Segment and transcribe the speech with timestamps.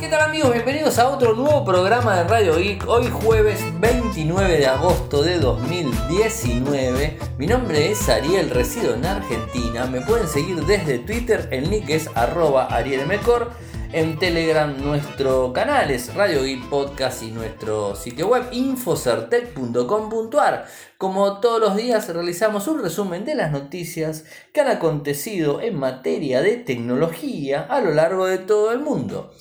[0.00, 0.52] ¿Qué tal amigos?
[0.52, 2.88] Bienvenidos a otro nuevo programa de Radio Geek.
[2.88, 7.16] Hoy jueves 29 de agosto de 2019.
[7.38, 9.86] Mi nombre es Ariel, resido en Argentina.
[9.86, 13.52] Me pueden seguir desde Twitter, el nick es arroba arielmecor.
[13.92, 20.66] En Telegram nuestro canal es Radio Geek Podcast y nuestro sitio web infocertec.com.ar.
[20.98, 26.42] Como todos los días realizamos un resumen de las noticias que han acontecido en materia
[26.42, 29.32] de tecnología a lo largo de todo el mundo.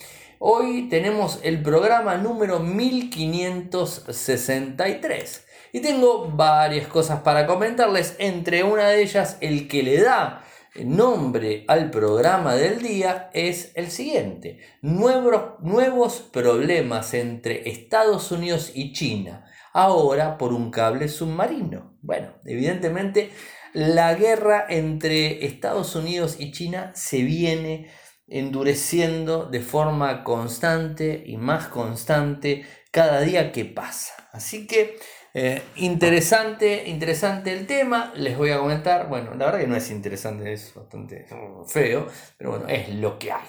[0.46, 9.04] Hoy tenemos el programa número 1563 y tengo varias cosas para comentarles, entre una de
[9.04, 10.44] ellas el que le da
[10.84, 18.92] nombre al programa del día es el siguiente, nuevos, nuevos problemas entre Estados Unidos y
[18.92, 21.94] China, ahora por un cable submarino.
[22.02, 23.32] Bueno, evidentemente
[23.72, 27.88] la guerra entre Estados Unidos y China se viene
[28.28, 34.14] endureciendo de forma constante y más constante cada día que pasa.
[34.32, 34.98] Así que
[35.36, 39.90] eh, interesante, interesante el tema, les voy a comentar, bueno, la verdad que no es
[39.90, 41.26] interesante, es bastante
[41.68, 42.08] feo,
[42.38, 43.48] pero bueno, es lo que hay.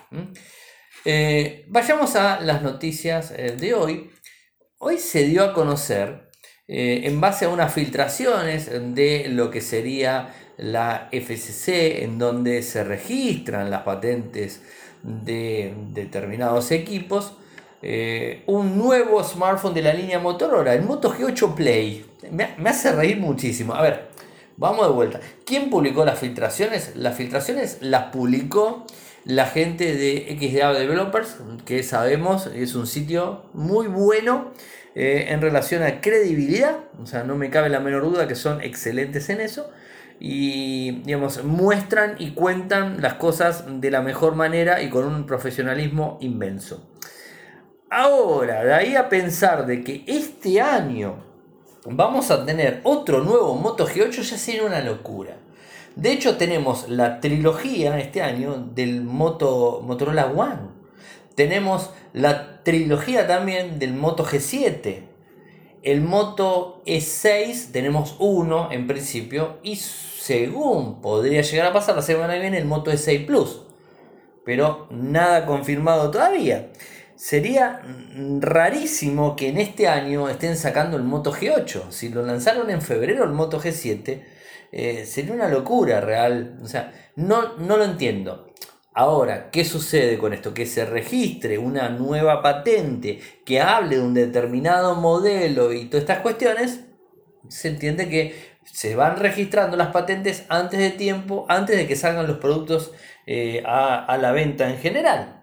[1.04, 4.10] Eh, vayamos a las noticias eh, de hoy.
[4.78, 6.23] Hoy se dio a conocer,
[6.66, 13.70] en base a unas filtraciones de lo que sería la FCC, en donde se registran
[13.70, 14.62] las patentes
[15.02, 17.34] de determinados equipos,
[17.82, 22.06] eh, un nuevo smartphone de la línea Motorola, el Moto G8 Play.
[22.30, 23.74] Me, hace reír muchísimo.
[23.74, 24.08] A ver,
[24.56, 25.20] vamos de vuelta.
[25.44, 26.96] ¿Quién publicó las filtraciones?
[26.96, 28.86] Las filtraciones las publicó
[29.24, 34.52] la gente de XDA Developers, que sabemos es un sitio muy bueno
[34.94, 36.78] eh, en relación a credibilidad.
[37.02, 39.70] O sea, no me cabe la menor duda que son excelentes en eso
[40.20, 46.18] y digamos, muestran y cuentan las cosas de la mejor manera y con un profesionalismo
[46.20, 46.88] inmenso.
[47.90, 51.16] Ahora, de ahí a pensar de que este año
[51.84, 55.36] vamos a tener otro nuevo Moto G8 ya sería una locura.
[55.94, 60.73] De hecho, tenemos la trilogía este año del Moto Motorola One.
[61.34, 65.02] Tenemos la trilogía también del Moto G7.
[65.82, 72.34] El Moto E6 tenemos uno en principio y según podría llegar a pasar la semana
[72.34, 73.62] que viene el Moto E6 Plus.
[74.44, 76.70] Pero nada confirmado todavía.
[77.16, 77.82] Sería
[78.40, 81.90] rarísimo que en este año estén sacando el Moto G8.
[81.90, 84.22] Si lo lanzaron en febrero el Moto G7,
[84.72, 86.58] eh, sería una locura real.
[86.62, 88.46] O sea, no, no lo entiendo.
[88.96, 90.54] Ahora, ¿qué sucede con esto?
[90.54, 96.20] Que se registre una nueva patente que hable de un determinado modelo y todas estas
[96.20, 96.84] cuestiones,
[97.48, 102.28] se entiende que se van registrando las patentes antes de tiempo, antes de que salgan
[102.28, 102.92] los productos
[103.26, 105.40] eh, a, la venta en general.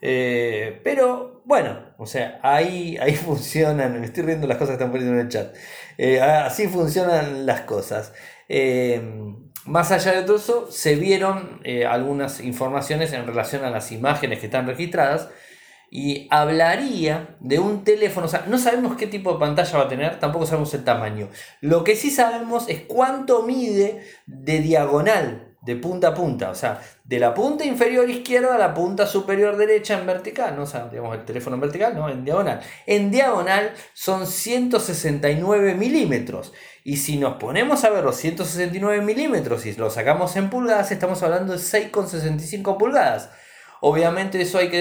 [0.00, 4.92] Eh, pero bueno, o sea, ahí, ahí funcionan, me estoy riendo las cosas que están
[4.92, 5.56] poniendo en el chat.
[5.98, 8.12] Eh, así funcionan las cosas.
[9.64, 14.46] Más allá de todo eso, se vieron algunas informaciones en relación a las imágenes que
[14.46, 15.28] están registradas
[15.94, 19.88] y hablaría de un teléfono, o sea, no sabemos qué tipo de pantalla va a
[19.88, 21.28] tener, tampoco sabemos el tamaño.
[21.60, 26.80] Lo que sí sabemos es cuánto mide de diagonal, de punta a punta, o sea,
[27.04, 30.88] de la punta inferior izquierda a la punta superior derecha en vertical, no o sea,
[30.88, 32.60] digamos el teléfono en vertical, no, en diagonal.
[32.86, 36.54] En diagonal son 169 milímetros.
[36.84, 41.22] Y si nos ponemos a ver los 169 milímetros y los sacamos en pulgadas, estamos
[41.22, 43.30] hablando de 6,65 pulgadas.
[43.84, 44.78] Obviamente eso hay que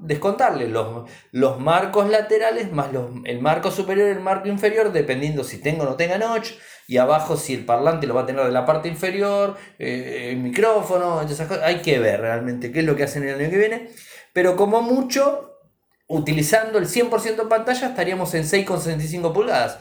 [0.00, 2.88] descontarle los, los marcos laterales más
[3.24, 6.50] el marco superior y el marco inferior, dependiendo si tengo o no tenga notch,
[6.88, 10.38] y abajo si el parlante lo va a tener de la parte inferior, eh, el
[10.38, 11.62] micrófono, esas cosas.
[11.62, 13.90] Hay que ver realmente qué es lo que hacen el año que viene.
[14.32, 15.60] Pero como mucho,
[16.08, 19.78] utilizando el 100% de pantalla, estaríamos en 6,65 pulgadas.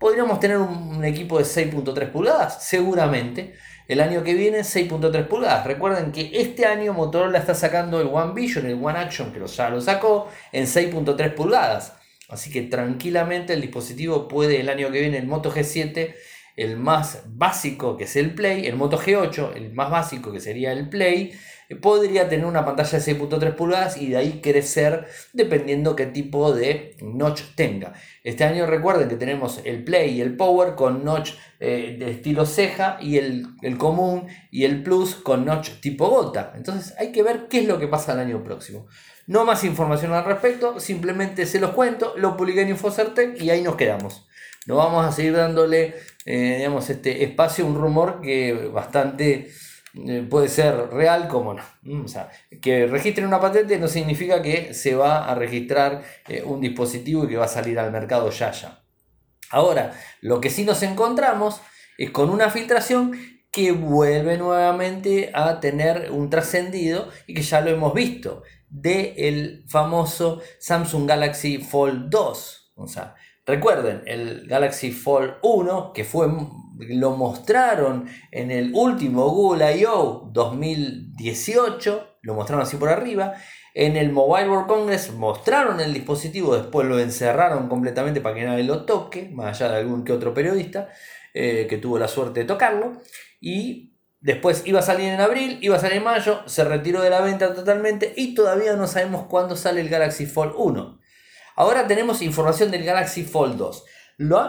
[0.00, 2.64] ¿Podríamos tener un equipo de 6.3 pulgadas?
[2.64, 3.52] Seguramente
[3.86, 5.66] el año que viene 6.3 pulgadas.
[5.66, 9.68] Recuerden que este año Motorola está sacando el One Vision, el One Action, que ya
[9.68, 11.92] lo sacó en 6.3 pulgadas.
[12.30, 16.14] Así que tranquilamente el dispositivo puede el año que viene el Moto G7,
[16.56, 20.72] el más básico que es el Play, el Moto G8, el más básico que sería
[20.72, 21.34] el Play,
[21.76, 26.96] podría tener una pantalla de 6.3 pulgadas y de ahí crecer dependiendo qué tipo de
[27.00, 27.92] notch tenga.
[28.24, 32.44] Este año recuerden que tenemos el Play y el Power con notch eh, de estilo
[32.44, 33.46] ceja y el,
[33.78, 36.52] común y el Plus con notch tipo gota.
[36.56, 38.88] Entonces hay que ver qué es lo que pasa el año próximo.
[39.26, 43.62] No más información al respecto, simplemente se los cuento, lo publiqué en Infocertec y ahí
[43.62, 44.26] nos quedamos.
[44.66, 45.94] No vamos a seguir dándole,
[46.26, 49.50] eh, digamos, este espacio, un rumor que bastante
[50.28, 51.62] puede ser real como no.
[52.04, 56.60] O sea, que registren una patente no significa que se va a registrar eh, un
[56.60, 58.82] dispositivo y que va a salir al mercado ya ya.
[59.50, 61.60] Ahora, lo que sí nos encontramos
[61.98, 63.12] es con una filtración
[63.50, 69.64] que vuelve nuevamente a tener un trascendido y que ya lo hemos visto del el
[69.68, 72.72] famoso Samsung Galaxy Fold 2.
[72.76, 76.28] O sea, recuerden, el Galaxy Fold 1 que fue
[76.88, 80.28] lo mostraron en el último Google I.O.
[80.32, 83.34] 2018, lo mostraron así por arriba.
[83.74, 88.64] En el Mobile World Congress mostraron el dispositivo, después lo encerraron completamente para que nadie
[88.64, 90.88] lo toque, más allá de algún que otro periodista
[91.34, 93.00] eh, que tuvo la suerte de tocarlo.
[93.40, 97.10] Y después iba a salir en abril, iba a salir en mayo, se retiró de
[97.10, 100.98] la venta totalmente y todavía no sabemos cuándo sale el Galaxy Fold 1.
[101.56, 103.84] Ahora tenemos información del Galaxy Fold 2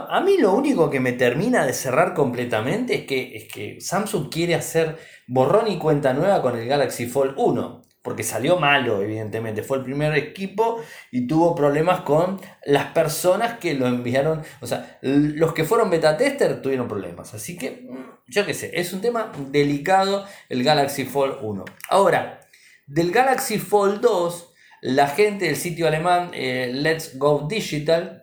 [0.09, 4.29] a mí lo único que me termina de cerrar completamente es que, es que Samsung
[4.29, 4.97] quiere hacer
[5.27, 7.81] borrón y cuenta nueva con el Galaxy Fold 1.
[8.01, 9.61] Porque salió malo, evidentemente.
[9.61, 10.81] Fue el primer equipo
[11.11, 14.41] y tuvo problemas con las personas que lo enviaron.
[14.59, 17.33] O sea, los que fueron beta tester tuvieron problemas.
[17.35, 21.63] Así que, mm, yo qué sé, es un tema delicado el Galaxy Fold 1.
[21.89, 22.41] Ahora,
[22.87, 28.20] del Galaxy Fold 2, la gente del sitio alemán eh, Let's Go Digital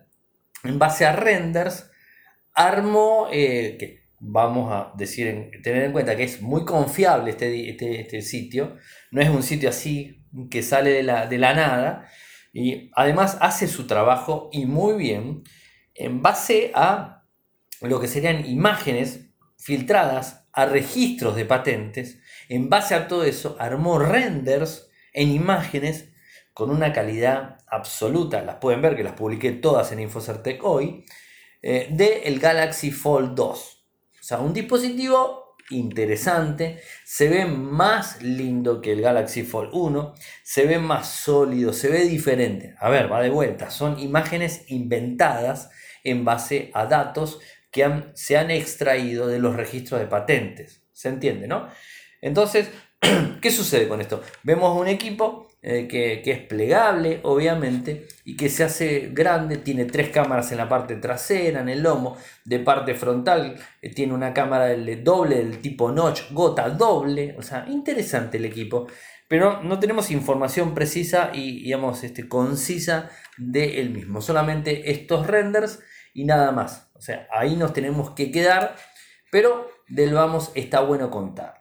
[0.63, 1.89] en base a renders,
[2.53, 8.01] armo, eh, que vamos a decir, tener en cuenta que es muy confiable este, este,
[8.01, 8.75] este, sitio,
[9.11, 12.09] no es un sitio así que sale de la, de la nada,
[12.51, 15.43] y además hace su trabajo y muy bien
[15.95, 17.25] en base a
[17.81, 22.19] lo que serían imágenes filtradas a registros de patentes,
[22.49, 26.08] en base a todo eso armó renders en imágenes
[26.59, 31.05] con una calidad absoluta, las pueden ver que las publiqué todas en Infocertec hoy,
[31.61, 33.85] eh, de el Galaxy Fold 2.
[34.19, 40.13] O sea, un dispositivo interesante, se ve más lindo que el Galaxy Fold 1,
[40.43, 42.75] se ve más sólido, se ve diferente.
[42.77, 45.69] A ver, va de vuelta, son imágenes inventadas
[46.03, 47.39] en base a datos
[47.71, 50.83] que se han extraído de los registros de patentes.
[50.91, 51.69] ¿Se entiende, no?
[52.21, 52.69] Entonces,
[53.41, 54.21] ¿qué sucede con esto?
[54.43, 60.07] Vemos un equipo eh, que, es plegable, obviamente, y que se hace grande, tiene tres
[60.09, 64.73] cámaras en la parte trasera, en el lomo, de parte frontal, eh, tiene una cámara
[65.03, 68.87] doble del tipo notch, gota doble, o sea, interesante el equipo,
[69.27, 75.81] pero no tenemos información precisa y, digamos, este, concisa de mismo, solamente estos renders
[76.13, 78.77] y nada más, o sea, ahí nos tenemos que quedar,
[79.29, 81.59] pero del vamos está bueno contarnos.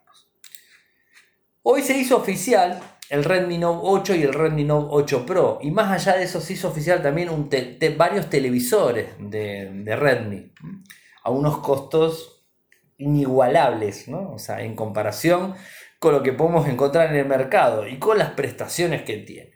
[1.63, 5.59] Hoy se hizo oficial el Redmi Note 8 y el Redmi Note 8 Pro.
[5.63, 7.49] Y más allá de eso se hizo oficial también un
[7.97, 10.53] varios televisores de, Redmi.
[11.23, 12.47] A unos costos
[12.99, 14.33] inigualables, ¿no?
[14.33, 15.55] O sea, en comparación
[15.99, 19.53] con lo que podemos encontrar en el mercado y con las prestaciones que tiene.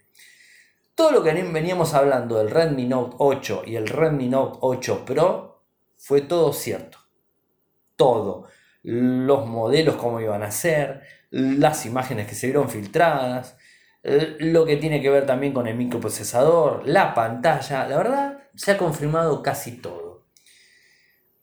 [0.94, 5.64] Todo lo que veníamos hablando del Redmi Note 8 y el Redmi Note 8 Pro
[5.96, 6.98] fue todo cierto.
[7.96, 8.48] Todo.
[8.82, 11.02] Los modelos, cómo iban a ser,
[11.32, 13.56] las imágenes que se vieron filtradas,
[14.02, 18.72] eh, lo que tiene que ver también con el microprocesador, la pantalla, la verdad se
[18.72, 20.26] ha confirmado casi todo.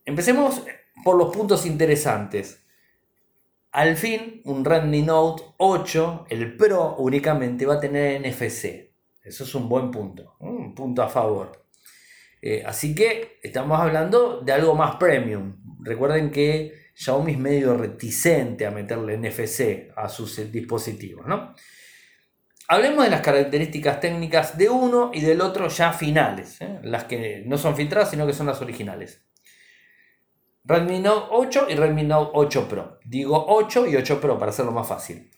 [0.06, 0.64] Empecemos
[1.04, 2.64] por los puntos interesantes.
[3.72, 8.92] Al fin, un Redmi Note 8, el Pro únicamente va a tener NFC.
[9.24, 11.66] Eso es un buen punto, un punto a favor.
[12.42, 15.56] Eh, así que estamos hablando de algo más premium.
[15.82, 21.56] Recuerden que Xiaomi es medio reticente a meterle NFC a sus dispositivos, ¿no?
[22.68, 26.80] Hablemos de las características técnicas de uno y del otro ya finales, ¿eh?
[26.84, 29.26] las que no son filtradas, sino que son las originales.
[30.66, 33.00] Redmi Note 8 y Redmi Note 8 Pro.
[33.06, 35.32] Digo 8 y 8 Pro para hacerlo más fácil.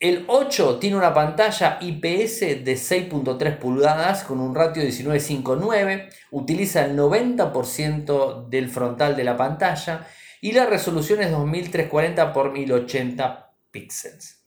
[0.00, 6.84] El 8 tiene una pantalla IPS de 6.3 pulgadas con un ratio de 19.59, utiliza
[6.84, 10.06] el 90% del frontal de la pantalla
[10.44, 14.44] y la resolución es 2340 x 1080 píxeles.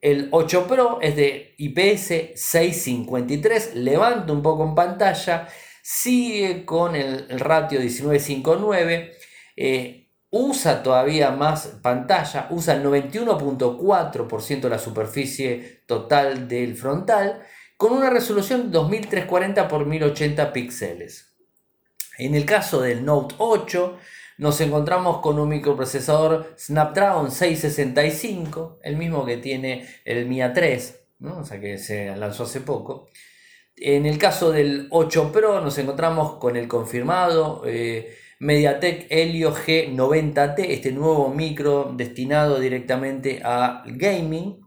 [0.00, 5.48] El 8 Pro es de IPS 653, levanta un poco en pantalla,
[5.82, 9.16] sigue con el, ratio 1959,
[9.56, 17.42] eh, usa todavía más pantalla, usa el 91.4% de la superficie total del frontal,
[17.76, 21.32] con una resolución 2340 x 1080 píxeles.
[22.16, 23.98] En el caso del Note 8,
[24.38, 31.44] nos encontramos con un microprocesador Snapdragon 665, el mismo que tiene el Mi A3, o
[31.44, 33.08] sea que se lanzó hace poco.
[33.76, 40.54] En el caso del 8 Pro nos encontramos con el confirmado eh, MediaTek Helio G90T,
[40.68, 44.60] este nuevo micro destinado directamente a gaming.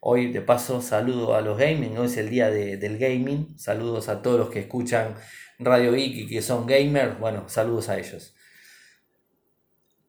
[0.00, 3.58] Hoy de paso saludo a los gaming, hoy es el día del gaming.
[3.58, 5.14] Saludos a todos los que escuchan
[5.58, 7.18] Radio Geek y que son gamers.
[7.18, 8.35] Bueno, saludos a ellos.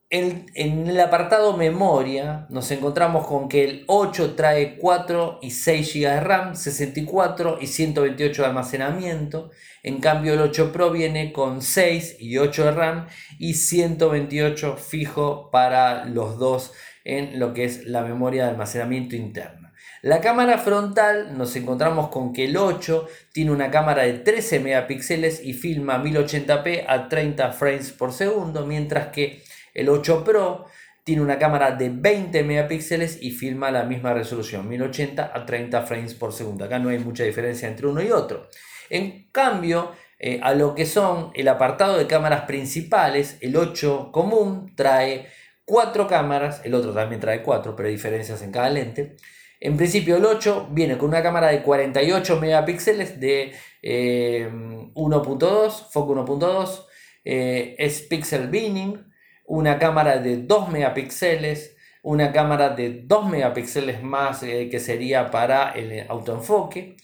[0.09, 6.09] En, el apartado memoria nos encontramos con que el 8 trae 4 y 6 GB
[6.09, 9.51] de RAM, 64 y 128 de almacenamiento.
[9.83, 15.51] En cambio el 8 Pro viene con 6 y 8 de RAM y 128 fijo
[15.51, 16.71] para los dos
[17.03, 19.73] en lo que es la memoria de almacenamiento interna.
[20.01, 25.43] La cámara frontal nos encontramos con que el 8 tiene una cámara de 13 megapíxeles
[25.43, 29.41] y filma 1080p a 30 frames por segundo, mientras que
[29.77, 30.65] el 8 Pro
[31.03, 36.13] tiene una cámara de 20 megapíxeles y filma la misma resolución, 1080 a 30 frames
[36.15, 36.65] por segundo.
[36.65, 38.49] Acá no hay mucha diferencia entre uno y otro.
[38.89, 44.73] En cambio, eh, a lo que son el apartado de cámaras principales, el 8 común
[44.75, 45.27] trae
[45.63, 49.15] 4 cámaras, el otro también trae 4, pero hay diferencias en cada lente.
[49.59, 56.13] En principio el 8 viene con una cámara de 48 megapíxeles de 1.2, eh, foco
[56.15, 56.85] 1.2,
[57.23, 59.06] eh, es pixel binning,
[59.47, 65.71] una cámara de 2 megapíxeles, una cámara de 2 megapíxeles más eh, que sería para
[65.71, 66.97] el autoenfoque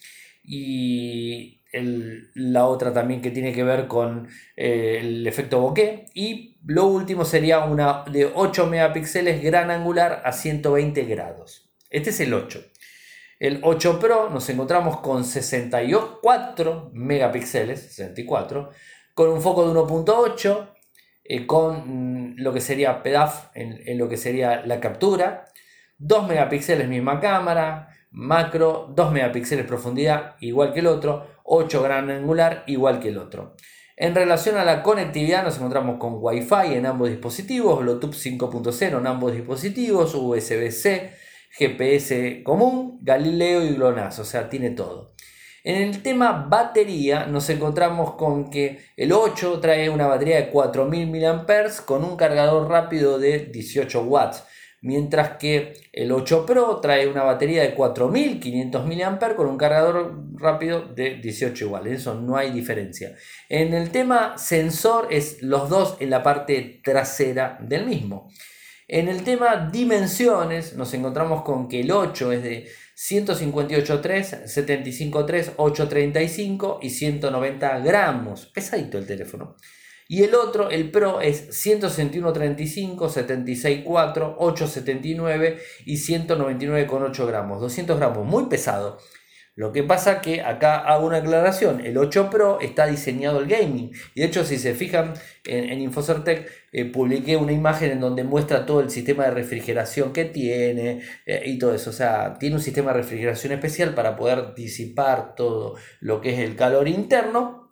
[0.44, 1.62] y
[2.36, 7.26] la otra también que tiene que ver con eh, el efecto bokeh y lo último
[7.26, 11.72] sería una de 8 megapíxeles gran angular a 120 grados.
[11.90, 12.64] Este es el 8.
[13.40, 18.70] El 8 Pro nos encontramos con 64 megapíxeles, 64,
[19.14, 20.70] con un foco de 1.8,
[21.24, 25.46] eh, con mm, lo que sería PEDAF en, lo que sería la captura,
[25.98, 32.64] 2 megapíxeles misma cámara, macro, 2 megapíxeles profundidad igual que el otro, 8 gran angular
[32.68, 33.56] igual que el otro.
[33.96, 39.08] En relación a la conectividad nos encontramos con Wi-Fi en ambos dispositivos, Bluetooth 5.0 en
[39.08, 41.14] ambos dispositivos, USB-C,
[41.52, 45.13] GPS común, Galileo y GLONASS, o sea, tiene todo.
[45.66, 51.08] En el tema batería nos encontramos con que el 8 trae una batería de 4000
[51.08, 54.44] mAh con un cargador rápido de 18 watts,
[54.82, 60.82] mientras que el 8 Pro trae una batería de 4500 mAh con un cargador rápido
[60.82, 63.16] de 18 iguales, eso no hay diferencia.
[63.48, 68.30] En el tema sensor es los dos en la parte trasera del mismo.
[68.90, 76.80] En el tema dimensiones nos encontramos con que el 8 es de 158.3, 75.3, 835
[76.82, 78.46] y 190 gramos.
[78.48, 79.56] Pesadito el teléfono.
[80.08, 87.62] Y el otro, el Pro, es 161.35, 76.4, 879 y 199,8 gramos.
[87.62, 89.00] 200 gramos, muy pesado.
[89.56, 93.92] Lo que pasa que acá hago una aclaración, el 8 Pro está diseñado el gaming
[94.16, 95.14] y de hecho si se fijan
[95.46, 100.12] en, en Infocertec eh, publiqué una imagen en donde muestra todo el sistema de refrigeración
[100.12, 104.16] que tiene eh, y todo eso, o sea, tiene un sistema de refrigeración especial para
[104.16, 107.70] poder disipar todo lo que es el calor interno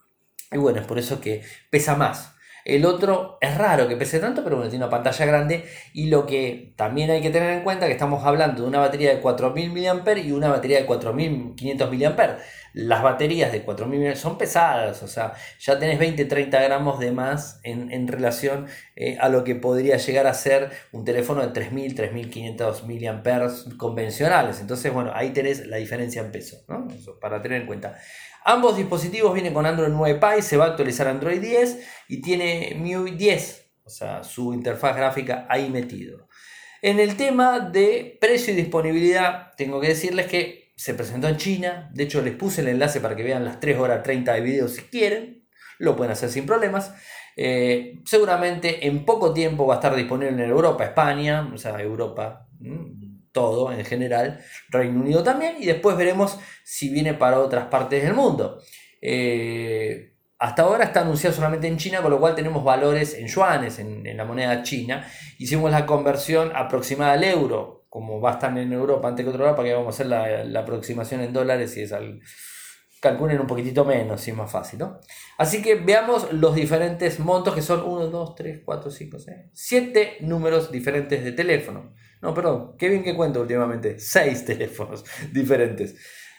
[0.51, 2.35] y bueno, es por eso que pesa más.
[2.65, 5.65] El otro es raro que pese tanto, pero bueno, tiene una pantalla grande.
[5.93, 9.13] Y lo que también hay que tener en cuenta que estamos hablando de una batería
[9.13, 12.37] de 4000 mAh y una batería de 4500 mAh.
[12.73, 17.59] Las baterías de 4000 mAh son pesadas, o sea, ya tenés 20-30 gramos de más
[17.63, 22.83] en, relación eh, a lo que podría llegar a ser un teléfono de 3000, 3500
[22.87, 24.61] mAh convencionales.
[24.61, 26.87] Entonces, bueno, ahí tenés la diferencia en peso, ¿no?
[26.93, 27.97] Eso para tener en cuenta.
[28.43, 32.75] Ambos dispositivos vienen con Android 9 Pie, se va a actualizar Android 10 y tiene
[32.75, 36.27] MIUI 10, o sea, su interfaz gráfica ahí metido.
[36.81, 41.91] En el tema de precio y disponibilidad, tengo que decirles que se presentó en China,
[41.93, 44.67] de hecho les puse el enlace para que vean las 3 horas 30 de video
[44.67, 46.91] si quieren, lo pueden hacer sin problemas.
[47.37, 52.47] Eh, seguramente en poco tiempo va a estar disponible en Europa, España, o sea, Europa,
[53.31, 58.13] todo en general, Reino Unido también, y después veremos si viene para otras partes del
[58.13, 58.61] mundo.
[59.01, 60.11] Eh,
[60.41, 64.17] hasta ahora está anunciado solamente en China, con lo cual tenemos valores en yuanes, en,
[64.17, 65.05] la moneda china.
[65.37, 69.43] Hicimos la conversión aproximada al euro, como va a estar en Europa antes que otro
[69.43, 72.21] lado, para que vamos a hacer la, aproximación en dólares y es al,
[73.01, 74.99] calculen un poquitito menos, si es más fácil, ¿no?
[75.37, 80.17] Así que veamos los diferentes montos que son 1, 2, 3, 4, 5, 6, 7
[80.21, 81.93] números diferentes de teléfono.
[82.21, 83.99] No, perdón, qué bien que cuento últimamente.
[83.99, 85.03] 6 teléfonos
[85.33, 85.95] diferentes.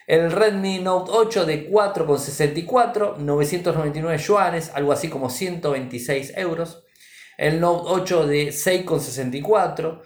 [0.06, 6.84] El Redmi Note 8 de 4,64, 999 yuanes, algo así como 126 euros.
[7.38, 10.02] El Note 8 de 6,64,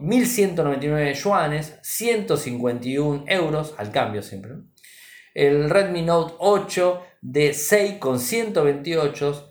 [0.00, 4.52] 1199 yuanes, 151 euros, al cambio siempre.
[5.34, 9.50] El Redmi Note 8 de 6,128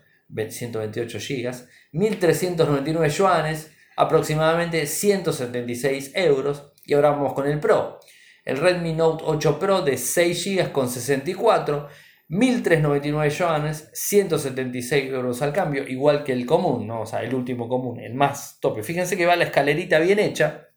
[0.49, 1.51] 128 GB,
[1.91, 6.71] 1399 yuanes, aproximadamente 176 euros.
[6.85, 7.99] Y ahora vamos con el Pro.
[8.43, 11.87] El Redmi Note 8 Pro de 6 GB con 64,
[12.27, 17.01] 1399 yuanes, 176 euros al cambio, igual que el común, ¿no?
[17.01, 18.83] o sea, el último común, el más tope.
[18.83, 20.69] Fíjense que va la escalerita bien hecha.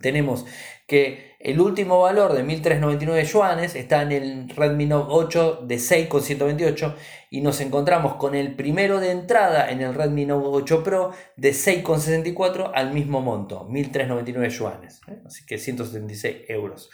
[0.00, 0.46] Tenemos
[0.86, 6.96] que el último valor de 1399 yuanes está en el Redmi Note 8 de 6,128
[7.30, 11.50] y nos encontramos con el primero de entrada en el Redmi Note 8 Pro de
[11.50, 15.20] 6,64 al mismo monto, 1399 yuanes, ¿eh?
[15.24, 16.90] así que 176 euros.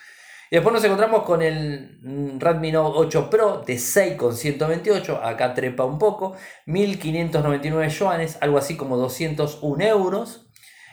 [0.50, 5.86] Y después nos encontramos con el mm, Redmi Note 8 Pro de 6,128, acá trepa
[5.86, 10.46] un poco, 1599 yuanes, algo así como 201 euros.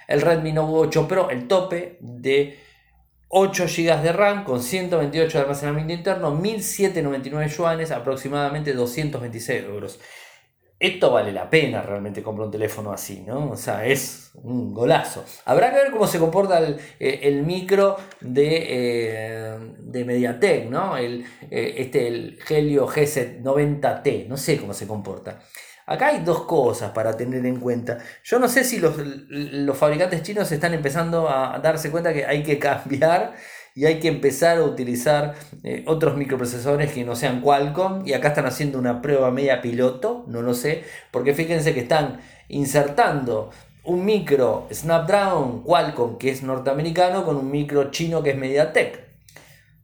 [0.10, 2.58] El Redmi Note 8 Pro, el tope de
[3.28, 10.00] 8 GB de RAM con 128 de almacenamiento interno, 1799 yuanes, aproximadamente 226 euros.
[10.80, 13.52] Esto vale la pena realmente comprar un teléfono así, ¿no?
[13.52, 15.26] O sea, es un golazo.
[15.46, 20.98] Habrá que ver cómo se comporta el, eh, micro de, eh, de, Mediatek, ¿no?
[20.98, 25.40] El, eh, este, el Helio G90T, no sé cómo se comporta.
[25.90, 27.98] Acá hay dos cosas para tener en cuenta.
[28.24, 28.96] Yo no sé si los,
[29.76, 33.34] fabricantes chinos están empezando a darse cuenta que hay que cambiar
[33.74, 38.06] y hay que empezar a utilizar eh, otros microprocesadores que no sean Qualcomm.
[38.06, 42.22] Y acá están haciendo una prueba media piloto, no lo sé, porque fíjense que están
[42.50, 43.50] insertando
[43.84, 49.08] un micro Snapdragon Qualcomm que es norteamericano con un micro chino que es MediaTek.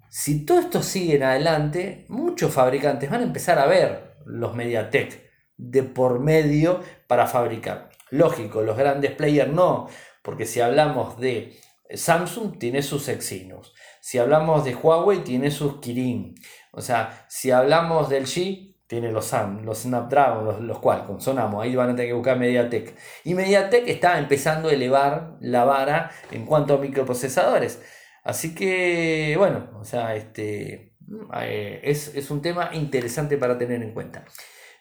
[0.09, 5.25] Si todo esto sigue en adelante, muchos fabricantes van a empezar a ver los MediaTek
[5.57, 7.89] de por medio para fabricar.
[8.09, 9.88] Lógico, los grandes players no,
[10.21, 11.57] porque si hablamos de
[11.93, 16.35] Samsung tiene sus Exynos, si hablamos de Huawei tiene sus Kirin,
[16.71, 21.63] o sea, si hablamos del G tiene los Sam, los Snapdragon, los, los Qualcomm, sonamos,
[21.63, 22.95] ahí van a tener que buscar MediaTek.
[23.24, 27.81] Y MediaTek está empezando a elevar la vara en cuanto a microprocesadores.
[28.24, 30.95] Así que, bueno, o sea, este,
[31.41, 34.25] eh, es, es un tema interesante para tener en cuenta.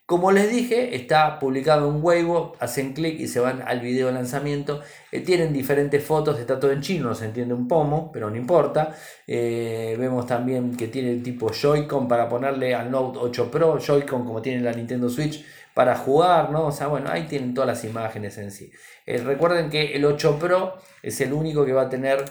[0.06, 4.12] Como les dije, está publicado en Weibo, hacen clic y se van al video de
[4.12, 4.82] lanzamiento.
[5.10, 8.36] Eh, tienen diferentes fotos, está todo en chino, no se entiende un pomo, pero no
[8.36, 8.94] importa.
[9.26, 14.26] Eh, vemos también que tiene el tipo Joy-Con para ponerle al Note 8 Pro, Joy-Con
[14.26, 16.66] como tiene la Nintendo Switch para jugar, ¿no?
[16.66, 18.70] O sea, bueno, ahí tienen todas las imágenes en sí.
[19.06, 22.24] Eh, recuerden que el 8 Pro es el único que va a tener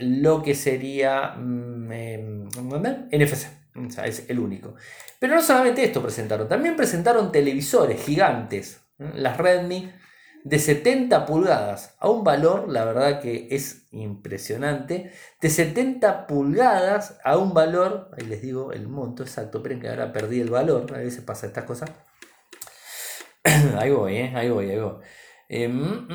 [0.00, 2.48] lo que sería mm, em,
[3.12, 3.59] NFC.
[3.74, 4.74] Es el único.
[5.18, 9.92] Pero no solamente esto presentaron, también presentaron televisores gigantes, las Redmi
[10.44, 17.36] de 70 pulgadas, a un valor, la verdad que es impresionante, de 70 pulgadas a
[17.36, 20.98] un valor, ahí les digo el monto exacto, esperen que ahora perdí el valor, a
[20.98, 21.90] veces pasa estas cosas.
[23.78, 24.96] ahí voy, eh, ahí voy, ahí voy.
[25.48, 26.08] 3.799 em, mm,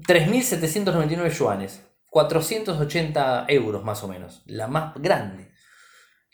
[0.00, 5.53] mm, mm, yuanes, 480 euros más o menos, la más grande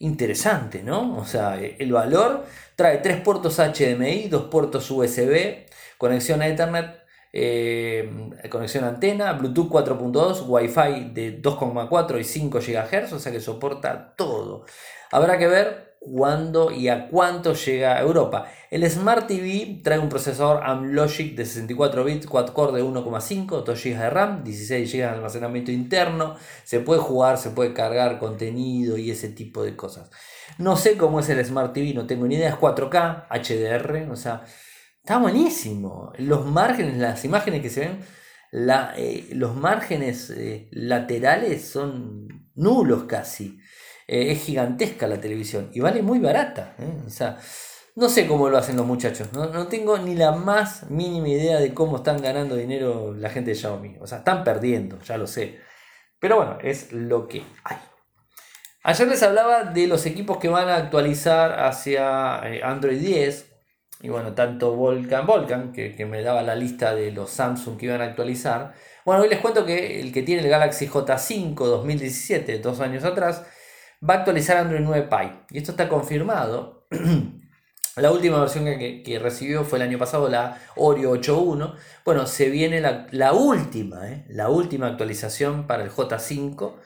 [0.00, 1.16] interesante, ¿no?
[1.16, 5.66] O sea, el valor trae tres puertos HDMI, dos puertos USB,
[5.98, 7.00] conexión a Ethernet,
[7.32, 8.10] eh,
[8.50, 14.64] conexión antena, Bluetooth 4.2, Wi-Fi de 2,4 y 5 GHz, o sea que soporta todo.
[15.12, 18.50] Habrá que ver cuándo y a cuánto llega a Europa.
[18.70, 23.98] El Smart TV trae un procesador Amlogic de 64 bits, quad-core de 1,5, 2 GB
[23.98, 26.36] de RAM, 16 GB de almacenamiento interno.
[26.64, 30.10] Se puede jugar, se puede cargar contenido y ese tipo de cosas.
[30.56, 32.48] No sé cómo es el Smart TV, no tengo ni idea.
[32.48, 34.42] Es 4K, HDR, o sea,
[35.02, 36.12] está buenísimo.
[36.16, 38.00] Los márgenes, las imágenes que se ven,
[38.50, 43.60] la, eh, los márgenes eh, laterales son nulos casi.
[44.12, 46.74] Eh, es gigantesca la televisión y vale muy barata.
[46.80, 46.98] ¿eh?
[47.06, 47.38] O sea,
[47.94, 49.32] no sé cómo lo hacen los muchachos.
[49.32, 53.56] No, tengo ni la más mínima idea de cómo están ganando dinero la gente de
[53.56, 53.98] Xiaomi.
[54.00, 55.60] O sea, están perdiendo, ya lo sé.
[56.18, 57.76] Pero bueno, es lo que hay.
[58.82, 63.46] Ayer les hablaba de los equipos que van a actualizar hacia eh, Android 10.
[64.00, 67.86] Y bueno, tanto Volcan, Volcan, que, que, me daba la lista de los Samsung que
[67.86, 68.74] iban a actualizar.
[69.04, 73.44] Bueno, hoy les cuento que el que tiene el Galaxy J5 2017, dos años atrás,
[74.08, 75.32] va a actualizar Android 9 Pie.
[75.50, 76.86] Y esto está confirmado.
[77.96, 81.74] La última versión que, recibió fue el año pasado, la Oreo 8.1.
[82.04, 84.24] Bueno, se viene la, última, ¿eh?
[84.28, 86.76] la última actualización para el J5.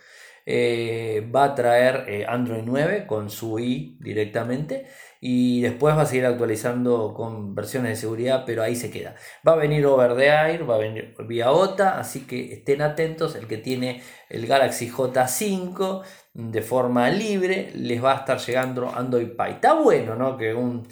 [0.46, 4.86] Eh, va a traer eh, Android 9 con su i directamente
[5.26, 9.14] y después va a seguir actualizando con versiones de seguridad, pero ahí se queda.
[9.48, 13.34] Va a venir over the air, va a venir vía OTA, así que estén atentos.
[13.34, 16.02] El que tiene el Galaxy J5
[16.34, 19.52] de forma libre les va a estar llegando Android Pie.
[19.52, 20.36] Está bueno, ¿no?
[20.36, 20.86] Que un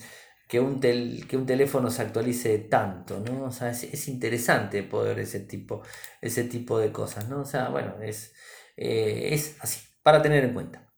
[0.48, 3.44] que un, que un teléfono se actualice tanto, ¿no?
[3.44, 5.82] O sea, es, interesante poder ese tipo,
[6.22, 7.40] ese tipo de cosas, ¿no?
[7.40, 8.32] O sea, bueno, es,
[8.78, 10.91] eh, es así, para tener en cuenta.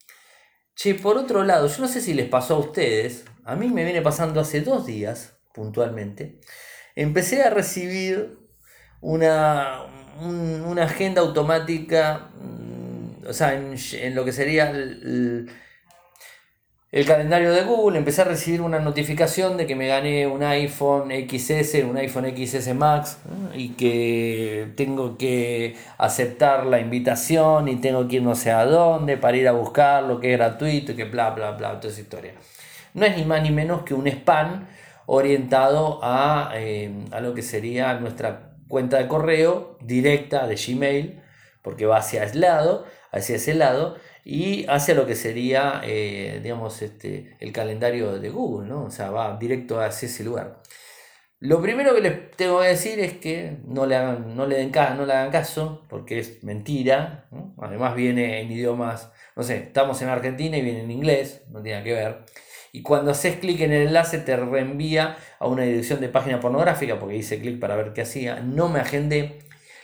[0.74, 3.84] Che, por otro lado, yo no sé si les pasó a ustedes, a mí me
[3.84, 6.40] viene pasando hace dos días, puntualmente,
[6.96, 8.38] empecé a recibir
[9.00, 9.82] una,
[10.20, 15.50] una agenda automática, mm, o sea, en, lo que sería el,
[17.06, 21.82] calendario de Google, empecé a recibir una notificación de que me gané un iPhone XS,
[21.90, 23.18] un iPhone XS Max,
[23.52, 29.16] y que tengo que aceptar la invitación y tengo que ir no sé a dónde
[29.16, 32.34] para ir a buscarlo, que es gratuito y que bla, bla, bla, toda esa historia.
[32.92, 34.68] No es ni más ni menos que un spam
[35.06, 41.20] orientado a, eh, a lo que sería nuestra cuenta de correo directa de Gmail,
[41.60, 46.82] porque va hacia ese lado, hacia ese lado, y hacia lo que sería, eh, digamos,
[46.82, 48.84] este, el calendario de Google, ¿no?
[48.84, 50.62] O sea, va directo hacia ese lugar.
[51.40, 54.72] Lo primero que les tengo que decir es que no le, hagan, no le, den
[54.96, 57.28] no le hagan caso, porque es mentira.
[57.58, 61.82] Además viene en idiomas, no sé, estamos en Argentina y viene en inglés, no tiene
[61.84, 62.24] que ver
[62.74, 66.98] y cuando haces clic en el enlace te reenvía a una dirección de página pornográfica
[66.98, 68.40] porque hice clic para ver qué hacía.
[68.40, 69.38] No me agendé.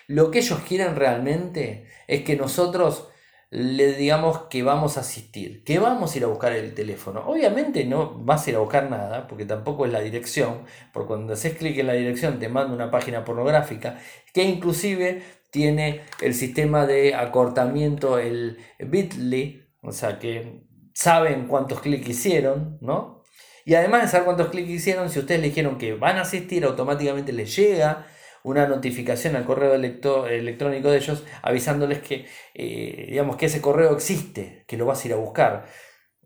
[0.09, 3.09] Lo que ellos quieren realmente es que nosotros
[3.50, 7.24] le digamos que vamos a asistir, que vamos a ir a buscar el teléfono.
[7.26, 11.32] Obviamente no vas a ir a buscar nada, porque tampoco es la dirección, porque cuando
[11.32, 13.98] haces clic en la dirección te manda una página pornográfica
[14.32, 20.62] que inclusive tiene el sistema de acortamiento, el bit.ly, o sea que
[20.94, 23.24] saben cuántos clics hicieron, ¿no?
[23.64, 26.64] Y además de saber cuántos clics hicieron, si ustedes le dijeron que van a asistir,
[26.64, 28.06] automáticamente les llega
[28.42, 34.64] una notificación al correo electrónico de ellos avisándoles que, eh, digamos, que ese correo existe,
[34.66, 35.66] que lo vas a ir a buscar.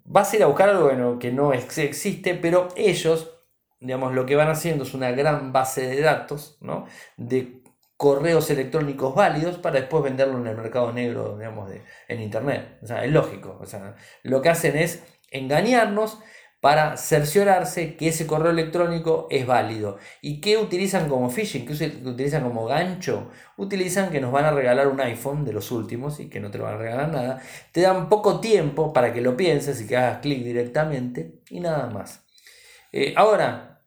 [0.04, 3.40] Vas a ir a buscar algo que no existe, pero ellos,
[3.80, 6.86] digamos, lo que van haciendo es una gran base de datos, ¿no?
[7.16, 7.62] De
[7.96, 12.78] correos electrónicos válidos para después venderlo en el mercado negro, digamos, de, en Internet.
[12.82, 13.56] O sea, es lógico.
[13.60, 16.18] O sea, lo que hacen es engañarnos
[16.64, 19.98] para cerciorarse que ese correo electrónico es válido.
[20.22, 21.66] ¿Y qué utilizan como phishing?
[21.66, 21.74] ¿Qué
[22.08, 23.30] utilizan como gancho?
[23.58, 26.56] Utilizan que nos van a regalar un iPhone de los últimos y que no te
[26.56, 27.42] van a regalar nada.
[27.70, 31.90] Te dan poco tiempo para que lo pienses y que hagas clic directamente y nada
[31.90, 32.24] más.
[32.92, 33.82] Eh, ahora,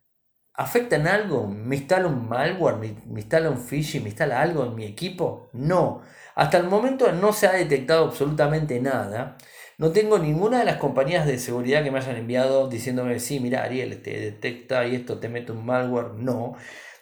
[0.54, 1.48] ¿Afecta en algo?
[1.48, 2.78] ¿Me instala un malware?
[2.78, 4.02] ¿Me, instala un phishing?
[4.02, 5.50] ¿Me instala algo en mi equipo?
[5.54, 6.02] No.
[6.34, 9.38] Hasta el momento no se ha detectado absolutamente nada.
[9.78, 13.64] No tengo ninguna de las compañías de seguridad que me hayan enviado diciéndome, sí, mira,
[13.64, 16.14] Ariel, te detecta y esto te mete un malware.
[16.16, 16.56] No.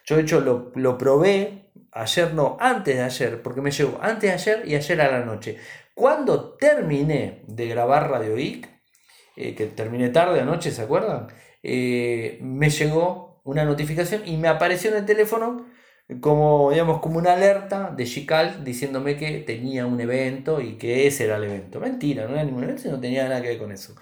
[0.06, 4.30] Yo de hecho lo, lo probé ayer, no, antes de ayer, porque me llegó antes
[4.30, 5.58] de ayer y ayer a la noche.
[5.94, 8.68] Cuando terminé de grabar Radio IC,
[9.38, 11.28] eh, que terminé tarde anoche, ¿se acuerdan?
[11.64, 15.66] Eh, me llegó una notificación y me apareció en el teléfono
[16.22, 21.26] como, digamos, como una alerta de Chical diciéndome que tenía un evento y que ese
[21.26, 21.80] era el evento.
[21.80, 23.96] Mentira, no era ningún evento, no tenía nada que ver con eso.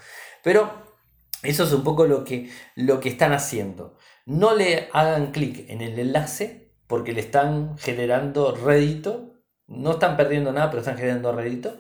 [0.44, 0.70] Pero
[1.44, 3.98] eso es un poco lo que, lo que están haciendo.
[4.26, 9.42] No le hagan clic en el enlace porque le están generando rédito.
[9.68, 11.78] No están perdiendo nada, pero están generando rédito.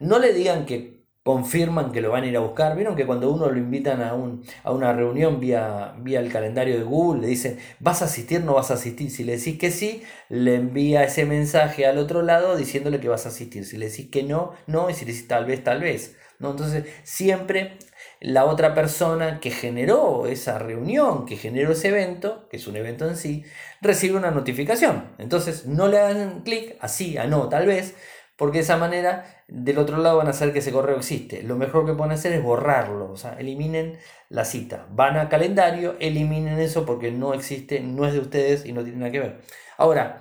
[0.00, 0.99] No le digan que
[1.32, 2.74] confirman que lo van a ir a buscar.
[2.74, 6.76] Vieron que cuando uno lo invitan a, un, a una reunión vía, vía el calendario
[6.76, 8.42] de Google, le dicen, ¿vas a asistir?
[8.42, 9.10] No vas a asistir.
[9.10, 13.26] Si le decís que sí, le envía ese mensaje al otro lado diciéndole que vas
[13.26, 13.64] a asistir.
[13.64, 14.90] Si le decís que no, no.
[14.90, 16.16] Y si le decís tal vez, tal vez.
[16.40, 16.50] ¿no?
[16.50, 17.78] Entonces, siempre
[18.20, 23.06] la otra persona que generó esa reunión, que generó ese evento, que es un evento
[23.08, 23.44] en sí,
[23.80, 25.04] recibe una notificación.
[25.18, 27.94] Entonces, no le hagan clic así, a no, tal vez,
[28.40, 31.42] porque de esa manera del otro lado van a saber que ese correo existe.
[31.42, 33.98] Lo mejor que pueden hacer es borrarlo, o sea, eliminen
[34.30, 34.86] la cita.
[34.92, 38.98] Van a calendario, eliminen eso porque no existe, no es de ustedes y no tiene
[39.00, 39.40] nada que ver.
[39.76, 40.20] Ahora,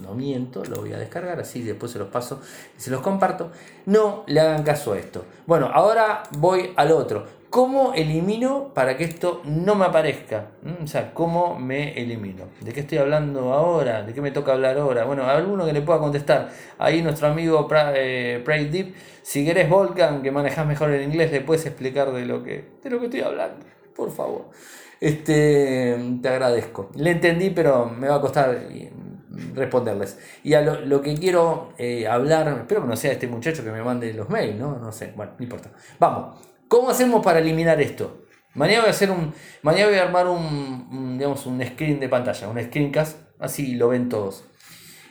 [0.03, 2.41] No miento, lo voy a descargar, así después se los paso
[2.79, 3.51] y se los comparto.
[3.87, 5.25] No le hagan caso a esto.
[5.47, 7.42] Bueno, ahora voy al otro.
[7.53, 10.53] ¿Cómo elimino para que esto no me aparezca?
[10.63, 10.85] ¿Mm?
[10.85, 12.47] O sea, ¿cómo me elimino?
[12.63, 14.03] ¿De qué estoy hablando ahora?
[14.05, 15.05] ¿De qué me toca hablar ahora?
[15.05, 16.49] Bueno, alguno que le pueda contestar.
[16.79, 18.95] Ahí nuestro amigo eh, Pride Deep.
[19.21, 22.89] Si querés Volcan, que manejas mejor el inglés, le puedes explicar de lo que, de
[22.89, 23.67] lo que estoy hablando.
[23.95, 24.47] Por favor.
[24.99, 26.89] Este, te agradezco.
[26.95, 28.67] Le entendí, pero me va a costar
[29.55, 30.19] responderles.
[30.43, 33.83] Y a lo, que quiero eh, hablar, espero que no sea este muchacho que me
[33.83, 34.79] mande los mails, ¿no?
[34.79, 35.71] No sé, bueno, no importa.
[35.99, 36.52] Vamos.
[36.73, 38.25] ¿Cómo hacemos para eliminar esto?
[38.55, 39.35] Mañana voy a hacer un.
[39.61, 44.09] Mañana voy a armar un, digamos, un screen de pantalla, un screencast, así lo ven
[44.09, 44.47] todos.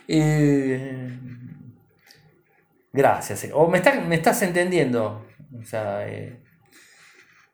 [0.08, 1.16] Eh,
[2.92, 3.46] gracias.
[3.54, 5.24] O me, me estás entendiendo.
[5.56, 6.42] O sea, eh,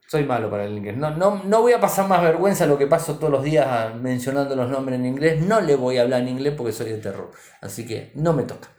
[0.07, 0.97] soy malo para el inglés.
[0.97, 1.11] No,
[1.45, 4.99] no, voy a pasar más vergüenza lo que paso todos los días mencionando los nombres
[4.99, 5.43] en inglés.
[5.43, 7.31] No le voy a hablar en inglés porque soy de terror.
[7.61, 8.71] Así que no me toca.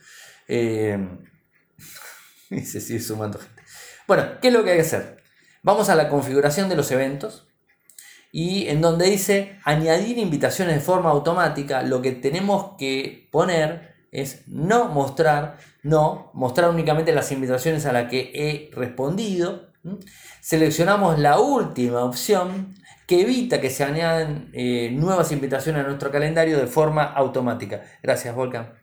[0.48, 0.98] Eh,
[2.50, 3.62] y se sigue sumando gente.
[4.08, 5.19] Bueno, ¿qué es lo que hay que hacer?
[5.62, 7.48] Vamos a la configuración de los eventos
[8.32, 14.48] y en donde dice añadir invitaciones de forma automática, lo que tenemos que poner es
[14.48, 19.70] no mostrar, no, mostrar únicamente las invitaciones a las que he respondido.
[20.42, 22.76] Seleccionamos la última opción
[23.08, 27.84] que evita que se añadan eh, nuevas invitaciones a nuestro calendario de forma automática.
[28.04, 28.74] Gracias, Volcan.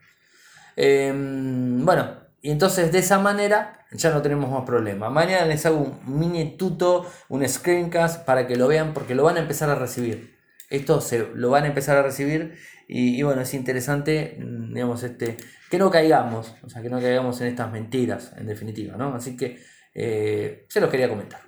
[0.75, 5.09] Em, bueno, y entonces de esa manera ya no tenemos más problema.
[5.09, 9.35] Mañana les hago un mini tuto, un screencast para que lo vean porque lo van
[9.35, 10.37] a empezar a recibir.
[10.69, 12.57] Esto se lo van a empezar a recibir
[12.87, 15.35] y, bueno, es interesante, mm, digamos, este,
[15.69, 19.13] que no caigamos, o sea, que no caigamos en estas mentiras, en definitiva, ¿no?
[19.13, 19.59] Así que
[19.93, 21.41] eh, se los quería comentar.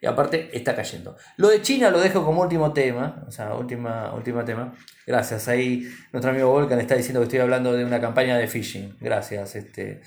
[0.00, 1.16] Y aparte está cayendo.
[1.36, 4.74] Lo de China lo dejo como último tema, o sea, última, última tema.
[5.06, 5.46] Gracias.
[5.46, 8.96] Ahí nuestro amigo Volcan está diciendo que estoy hablando de una campaña de phishing.
[8.98, 9.54] Gracias.
[9.54, 10.00] Este,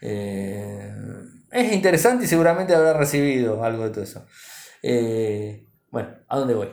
[0.00, 0.92] eh,
[1.50, 4.26] es interesante y seguramente habrá recibido algo de todo eso.
[4.82, 6.68] Eh, bueno, ¿a dónde voy?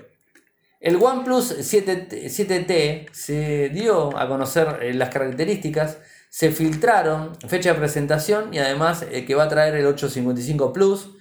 [0.79, 5.97] El OnePlus 7, 7T se dio a conocer eh, las características,
[6.29, 11.11] se filtraron fecha de presentación y además que va a traer el 855 Plus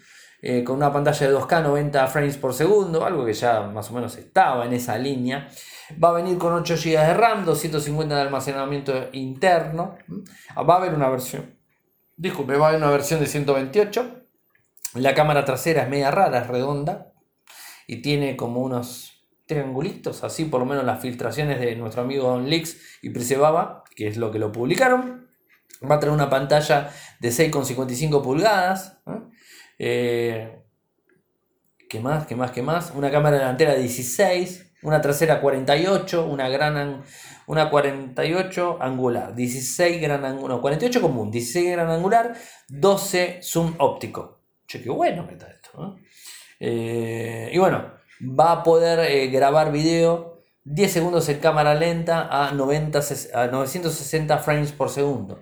[0.66, 4.14] con una pantalla de 2K 90 frames por segundo, algo que ya más o menos
[4.18, 5.48] estaba en esa línea.
[6.02, 9.96] Va a venir con 8 GB de RAM, 250 de almacenamiento interno.
[10.58, 11.53] Va a haber una versión
[12.16, 14.26] Disculpe, va a haber una versión de 128.
[14.94, 17.12] La cámara trasera es media rara, es redonda.
[17.86, 22.48] Y tiene como unos triangulitos, así por lo menos las filtraciones de nuestro amigo Don
[22.48, 25.28] Lix y Prisebaba, que es lo que lo publicaron.
[25.88, 28.98] Va a tener una pantalla de 6,55 pulgadas.
[29.78, 30.62] Eh,
[31.90, 32.26] ¿Qué más?
[32.26, 32.52] ¿Qué más?
[32.52, 32.92] ¿Qué más?
[32.94, 37.02] Una cámara delantera de 16, una trasera 48, una gran
[37.46, 42.34] una 48 angular, 16 gran angular, 48 común, 16 gran angular,
[42.68, 44.40] 12 zoom óptico.
[44.66, 45.96] Che, qué bueno que está esto.
[46.60, 47.92] Eh, y bueno,
[48.22, 50.34] va a poder eh, grabar video
[50.66, 53.00] 10 segundos en cámara lenta a, 90,
[53.34, 55.40] a 960 frames por segundo.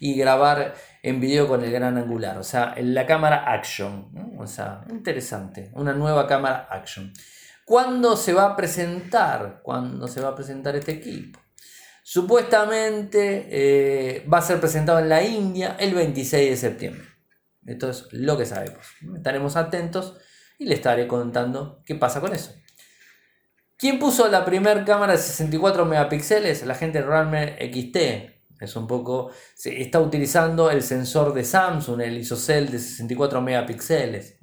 [0.00, 2.36] y grabar en video con el gran angular.
[2.38, 4.10] O sea, en la cámara action.
[4.38, 5.70] O sea, interesante.
[5.74, 7.12] Una nueva cámara action.
[7.66, 9.58] ¿Cuándo se va a presentar?
[9.64, 11.40] ¿Cuándo se va a presentar este equipo?
[12.04, 17.08] Supuestamente eh, va a ser presentado en la India el 26 de septiembre.
[17.66, 18.86] Esto es lo que sabemos.
[19.16, 20.16] Estaremos atentos
[20.60, 22.54] y le estaré contando qué pasa con eso.
[23.76, 26.64] ¿Quién puso la primera cámara de 64 megapíxeles?
[26.64, 28.62] La gente de Realme XT.
[28.62, 29.32] Es un poco.
[29.64, 34.38] Está utilizando el sensor de Samsung, el ISOCELL de 64 megapíxeles.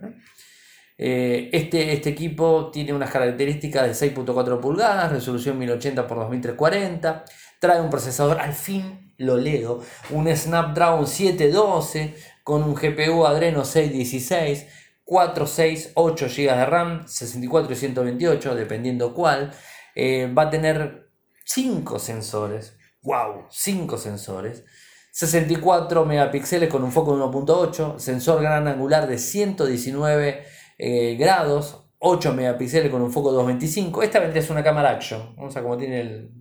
[1.05, 7.25] Eh, este, este equipo tiene unas características de 6.4 pulgadas, resolución 1080 x 2340,
[7.59, 14.65] Trae un procesador, al fin lo leo, un Snapdragon 712 con un GPU Adreno 616,
[15.03, 19.51] 4, 6, 8 GB de RAM, 64 y 128, dependiendo cuál.
[19.95, 21.09] Eh, va a tener
[21.43, 22.77] 5 sensores.
[23.01, 23.47] ¡Wow!
[23.49, 24.63] 5 sensores.
[25.11, 32.33] 64 megapíxeles con un foco de 1.8, sensor gran angular de 119 eh, grados, 8
[32.33, 34.03] megapíxeles con un foco de 225.
[34.03, 36.31] Esta vendría es una cámara action, vamos a como tiene el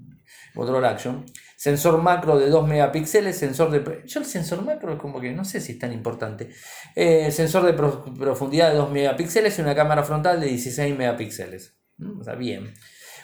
[0.54, 1.24] control action.
[1.56, 4.02] Sensor macro de 2 megapíxeles, sensor de...
[4.06, 6.50] Yo el sensor macro es como que no sé si es tan importante.
[6.96, 11.76] Eh, sensor de profundidad de 2 megapíxeles y una cámara frontal de 16 megapíxeles.
[12.18, 12.74] O sea, bien.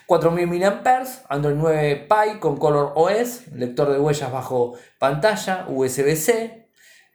[0.06, 6.57] 4000 mAh, Android 9 Pie con Color OS, lector de huellas bajo pantalla, USB-C.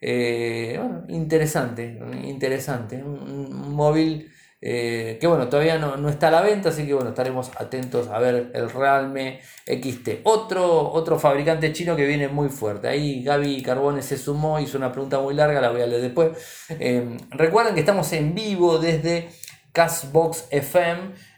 [0.06, 3.02] Eh, interesante, interesante.
[3.02, 7.52] Un, móvil eh, que bueno, todavía no, está a la venta, así que bueno, estaremos
[7.56, 10.20] atentos a ver el Realme XT.
[10.24, 12.90] Otro, otro fabricante chino que viene muy fuerte.
[12.90, 16.32] Ahí Gaby Carbone se sumó, hizo una pregunta muy larga, la voy a leer después.
[16.70, 19.30] Eh, recuerden que estamos en vivo desde
[19.72, 21.34] Castbox FM.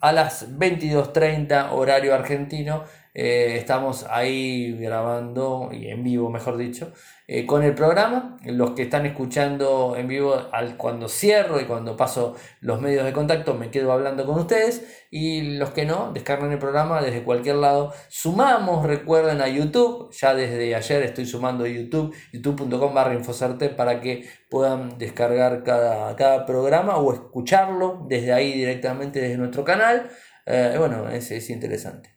[0.00, 2.84] A las 22.30 horario argentino
[3.18, 6.92] eh, estamos ahí grabando y en vivo, mejor dicho,
[7.26, 8.36] eh, con el programa.
[8.44, 13.14] Los que están escuchando en vivo, al, cuando cierro y cuando paso los medios de
[13.14, 15.06] contacto, me quedo hablando con ustedes.
[15.10, 17.94] Y los que no, descargan el programa desde cualquier lado.
[18.08, 20.12] Sumamos, recuerden, a YouTube.
[20.12, 26.14] Ya desde ayer estoy sumando a YouTube, youtube.com barra infocerte para que puedan descargar cada,
[26.16, 30.10] cada programa o escucharlo desde ahí directamente desde nuestro canal.
[30.44, 32.15] Eh, bueno, es, es interesante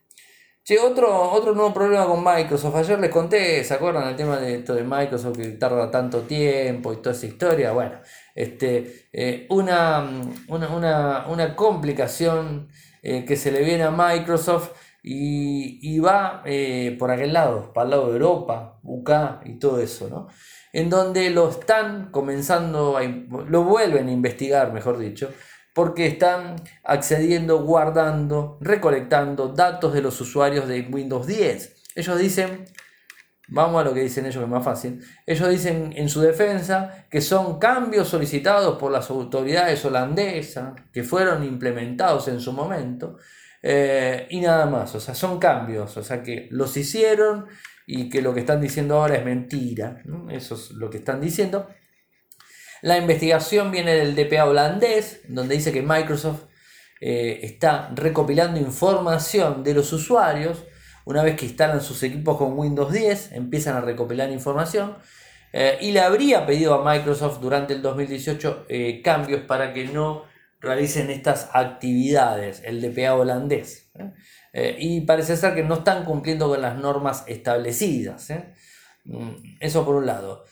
[0.78, 2.76] otro, otro nuevo problema con Microsoft.
[2.76, 6.94] Ayer les conté, ¿se acuerdan el tema de esto de Microsoft que tarda tanto tiempo
[6.94, 7.72] y toda esa historia?
[7.72, 8.00] Bueno,
[8.36, 10.08] este, eh, una,
[10.48, 12.70] una, complicación
[13.02, 17.92] eh, que se le viene a Microsoft y, va eh, por aquel lado, para el
[17.92, 19.12] lado de Europa, UK
[19.46, 20.28] y todo eso, ¿no?
[20.72, 25.32] En donde lo están comenzando, a, lo vuelven a investigar, mejor dicho,
[25.80, 31.94] porque están accediendo, guardando, recolectando datos de los usuarios de Windows 10.
[31.96, 32.66] Ellos dicen,
[33.48, 37.06] vamos a lo que dicen ellos que es más fácil, ellos dicen en su defensa
[37.10, 43.16] que son cambios solicitados por las autoridades holandesas que fueron implementados en su momento
[43.64, 47.46] eh, y nada más, o sea, son cambios, o sea que los hicieron
[47.88, 51.70] y que lo que están diciendo ahora es mentira, eso es lo que están diciendo.
[52.82, 56.44] La investigación viene del DPA holandés, donde dice que Microsoft
[57.02, 60.66] eh, está recopilando información de los usuarios.
[61.06, 64.98] Una vez que instalan sus equipos con Windows 10, empiezan a recopilar información.
[65.52, 70.26] Eh, y le habría pedido a Microsoft durante el 2018 eh, cambios para que no
[70.62, 73.90] realicen estas actividades, el DPA holandés.
[74.78, 78.30] y parece ser que no están cumpliendo con las normas establecidas.
[79.06, 80.46] Mm, eso por un lado.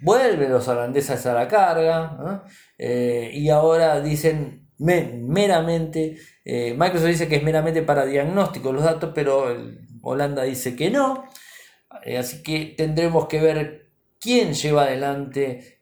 [0.00, 2.44] Vuelven los holandeses a la carga
[2.76, 9.12] eh, y ahora dicen meramente, eh, Microsoft dice que es meramente para diagnóstico los datos,
[9.14, 9.56] pero
[10.02, 11.24] Holanda dice que no.
[12.04, 15.80] Eh, así que tendremos que ver quién lleva adelante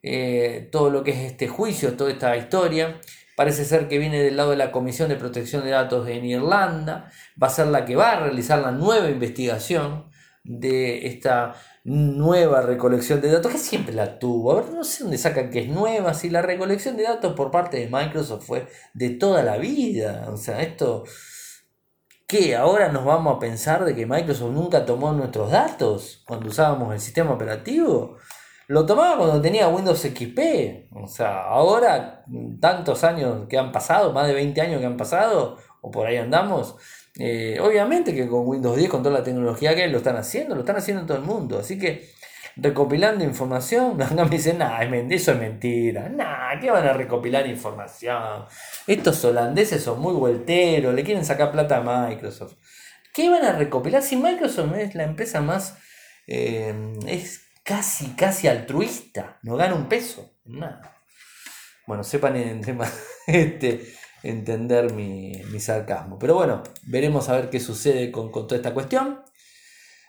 [0.70, 3.00] todo lo que es este juicio, toda esta historia.
[3.36, 7.10] Parece ser que viene del lado de la Comisión de Protección de Datos en Irlanda.
[7.42, 10.08] Va a ser la que va a realizar la nueva investigación
[10.44, 14.52] de esta nueva recolección de datos, que siempre la tuvo.
[14.52, 17.50] A ver, no sé dónde sacan que es nueva, si la recolección de datos por
[17.50, 20.26] parte de Microsoft fue de toda la vida.
[20.32, 21.04] O sea, esto...
[22.26, 22.56] ¿Qué?
[22.56, 27.00] ¿Ahora nos vamos a pensar de que Microsoft nunca tomó nuestros datos cuando usábamos el
[27.00, 28.16] sistema operativo?
[28.66, 30.88] Lo tomaba cuando tenía Windows XP.
[30.92, 32.24] O sea, ahora,
[32.60, 36.16] tantos años que han pasado, más de 20 años que han pasado, o por ahí
[36.16, 36.76] andamos,
[37.18, 40.62] eh, obviamente que con Windows 10, con toda la tecnología que lo están haciendo, lo
[40.62, 41.58] están haciendo en todo el mundo.
[41.58, 42.10] Así que
[42.56, 46.08] recopilando información, me dicen, nah, eso es mentira.
[46.08, 48.44] Nah, ¿qué van a recopilar información?
[48.86, 52.54] Estos holandeses son muy vuelteros, le quieren sacar plata a Microsoft.
[53.12, 55.78] ¿Qué van a recopilar si Microsoft es la empresa más...
[56.26, 60.96] Eh, es casi, casi altruista, no gana un peso, nada.
[61.86, 62.90] Bueno, sepan en tema,
[63.26, 63.86] este,
[64.24, 66.18] entender mi, sarcasmo.
[66.18, 69.22] Pero bueno, veremos a ver qué sucede con, toda esta cuestión.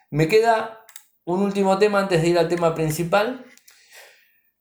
[0.09, 0.85] Me queda
[1.25, 3.45] un último tema antes de ir al tema principal,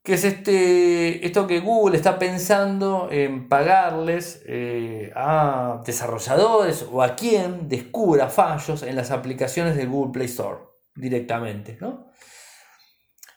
[0.02, 7.16] que es este, esto que Google está pensando en pagarles eh, a desarrolladores o a
[7.16, 10.58] quien descubra fallos en las aplicaciones de Google Play Store
[10.94, 11.78] directamente.
[11.80, 12.10] ¿no?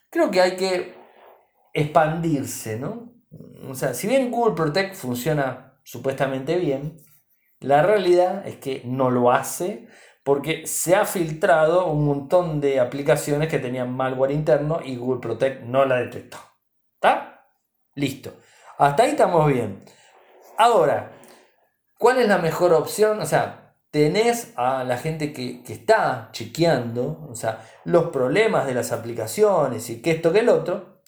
[0.09, 0.95] Creo que hay que
[1.73, 3.13] expandirse, ¿no?
[3.69, 6.97] O sea, si bien Google Protect funciona supuestamente bien,
[7.61, 9.87] la realidad es que no lo hace
[10.21, 15.63] porque se ha filtrado un montón de aplicaciones que tenían malware interno y Google Protect
[15.63, 16.39] no la detectó.
[16.95, 17.47] ¿Está?
[17.95, 18.33] Listo.
[18.77, 19.81] Hasta ahí estamos bien.
[20.57, 21.13] Ahora,
[21.97, 23.21] ¿cuál es la mejor opción?
[23.21, 28.73] O sea, tenés a la gente que, que, está chequeando, o sea, los problemas de
[28.73, 31.01] las aplicaciones y que esto que el otro,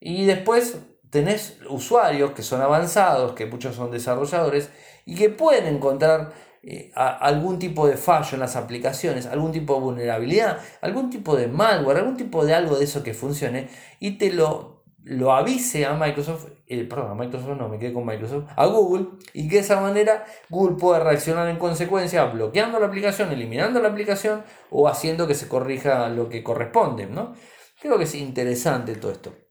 [0.00, 4.70] y después tenés usuarios que son avanzados, que muchos son desarrolladores,
[5.04, 6.32] y que pueden encontrar
[6.62, 11.46] eh, algún tipo de fallo en las aplicaciones, algún tipo de vulnerabilidad, algún tipo de
[11.46, 13.68] malware, algún tipo de algo de eso que funcione,
[14.00, 18.04] y te lo, lo avise a Microsoft, eh, perdón, a Microsoft no, me quedé con
[18.04, 22.86] Microsoft, a Google, y que de esa manera Google pueda reaccionar en consecuencia, bloqueando la
[22.86, 27.34] aplicación, eliminando la aplicación, o haciendo que se corrija lo que corresponde, ¿no?
[27.80, 29.45] Creo que es interesante todo esto.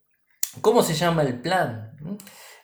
[0.62, 1.92] ¿Cómo se llama el plan?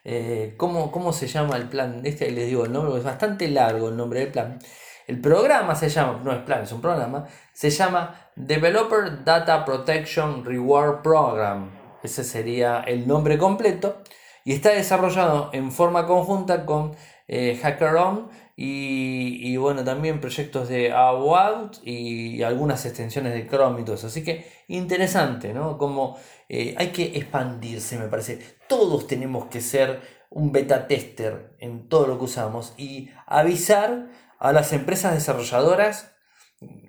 [0.04, 2.02] Eh, ¿cómo, se llama el plan?
[2.04, 4.60] Este les digo el nombre, es bastante largo el nombre del plan.
[5.08, 10.46] El programa se llama, no es plan, es un programa, se llama Developer Data Protection
[10.46, 11.72] Reward Program.
[12.04, 14.02] Ese sería el nombre completo.
[14.44, 16.96] Y está desarrollado en forma conjunta con
[17.28, 18.30] eh, HackerOn
[18.64, 24.08] y, bueno, también proyectos de AWOUT y algunas extensiones de Chrome y todo eso.
[24.08, 25.78] Así que interesante, ¿no?
[25.78, 26.18] Como
[26.54, 28.58] eh, hay que expandirse, me parece.
[28.68, 34.52] Todos tenemos que ser un beta tester en todo lo que usamos y avisar a
[34.52, 36.14] las empresas desarrolladoras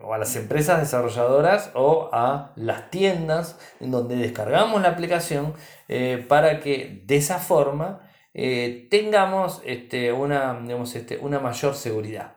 [0.00, 5.54] o a las empresas desarrolladoras o a las tiendas en donde descargamos la aplicación
[5.86, 10.60] eh, para que de esa forma eh, tengamos este, una,
[10.92, 12.34] este, una mayor seguridad.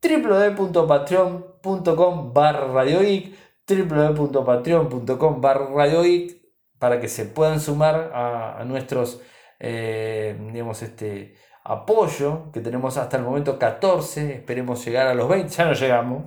[0.02, 3.34] www.patreon.com barra radioic
[3.66, 6.42] www.patreon.com barra radioic
[6.78, 9.22] para que se puedan sumar a, nuestros
[9.58, 15.48] eh, digamos este apoyo que tenemos hasta el momento 14 esperemos llegar a los 20
[15.48, 16.24] ya no llegamos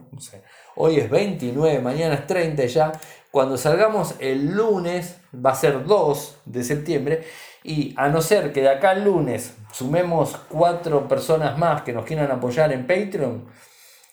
[0.75, 2.91] hoy es 29 mañana es 30 ya
[3.31, 7.23] cuando salgamos el lunes, va a ser 2 de septiembre,
[7.63, 12.05] y a no ser que de acá al lunes sumemos cuatro personas más que nos
[12.05, 13.45] quieran apoyar en Patreon,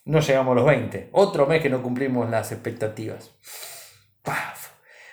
[0.06, 1.10] no llegamos a los 20.
[1.12, 3.30] Otro mes que no cumplimos las expectativas.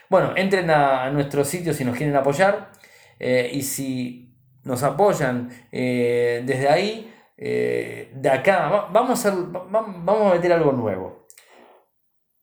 [0.10, 2.72] Bueno, entren a, nuestro sitio si nos quieren apoyar.
[3.20, 10.36] Eh, y si nos apoyan eh, desde ahí, eh, de acá, vamos a, vamos a
[10.36, 11.20] meter algo nuevo.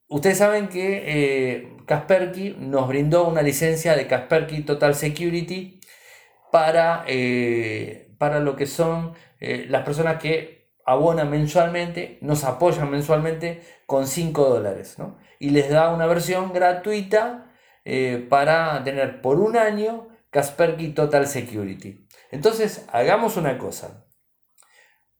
[0.08, 5.80] Ustedes saben que eh, nos brindó una licencia de Kasperky Total Security
[6.50, 13.60] para, eh, para lo que son eh, las personas que abonan mensualmente, nos apoyan mensualmente
[13.84, 14.96] con 5 dólares.
[15.38, 17.44] Y les da una versión gratuita
[18.28, 22.06] para tener por un año Kasperky Total Security.
[22.30, 24.06] Entonces, hagamos una cosa.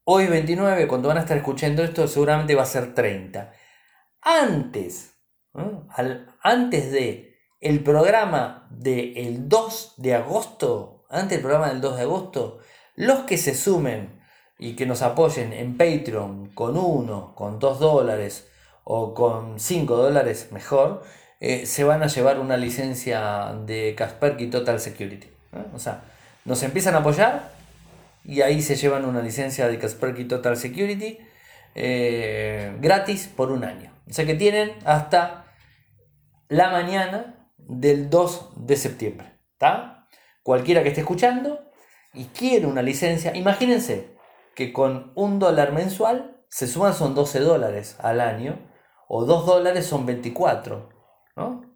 [0.04, 3.52] Hoy 29, cuando van a estar escuchando esto, seguramente va a ser 30
[4.22, 5.14] antes,
[6.42, 12.58] antes de el programa del 2 de agosto, antes del programa del 2 de agosto,
[12.94, 14.20] los que se sumen
[14.58, 18.48] y que nos apoyen en Patreon con 1, con 2 dólares
[18.84, 21.02] o con 5 dólares mejor,
[21.40, 25.28] eh, se van a llevar una licencia de Kaspersky Total Security.
[25.74, 26.02] O sea,
[26.44, 27.52] nos empiezan a apoyar
[28.24, 31.18] y ahí se llevan una licencia de Kaspersky Total Security
[31.74, 33.92] eh, gratis por un año.
[34.08, 35.46] O sea que tienen hasta
[36.48, 39.38] la mañana del 2 de septiembre.
[40.42, 41.60] Cualquiera que esté escuchando
[42.14, 44.16] y quiere una licencia, imagínense
[44.54, 48.58] que con un dólar mensual se suman son 12 dólares al año
[49.08, 50.88] o 2 dólares son 24.
[51.36, 51.68] ¿no?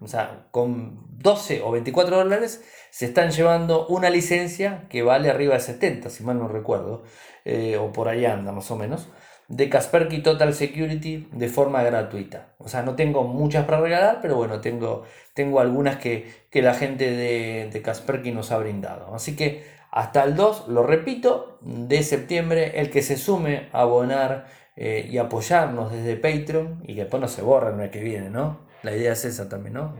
[0.00, 5.54] O sea, con 12 o 24 dólares se están llevando una licencia que vale arriba
[5.54, 7.02] de 70, si mal no recuerdo,
[7.44, 9.08] eh, o por ahí anda más o menos,
[9.48, 12.54] de Kaspersky Total Security de forma gratuita.
[12.58, 17.10] O sea, no tengo muchas para regalar, pero bueno, tengo, tengo algunas que, la gente
[17.10, 19.14] de, de Kaspersky nos ha brindado.
[19.14, 24.46] Así que hasta el 2, lo repito, de septiembre, el que se sume a abonar
[24.76, 28.30] eh, y apoyarnos desde Patreon y que después no se borra el mes que viene,
[28.30, 28.60] ¿no?
[28.82, 29.94] La idea es esa también, ¿no?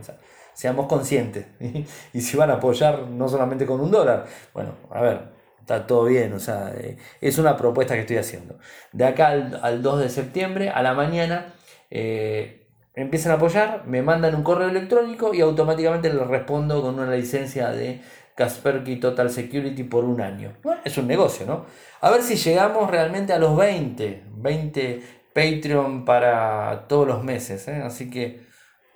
[0.53, 1.45] seamos conscientes.
[2.13, 5.38] y si van a apoyar no solamente con un dólar, bueno, a ver,
[5.69, 8.57] está todo bien, o sea, eh, es una propuesta que estoy haciendo.
[8.91, 11.53] De acá al, 2 de septiembre, a la mañana,
[11.91, 17.15] eh, empiezan a apoyar, me mandan un correo electrónico y automáticamente les respondo con una
[17.15, 18.01] licencia de
[18.35, 20.53] Kaspersky Total Security por un año.
[20.63, 21.65] Bueno, es un negocio, ¿no?
[22.01, 25.03] A ver si llegamos realmente a los 20, 20
[25.33, 27.83] Patreon para todos los meses, ¿eh?
[27.83, 28.41] así que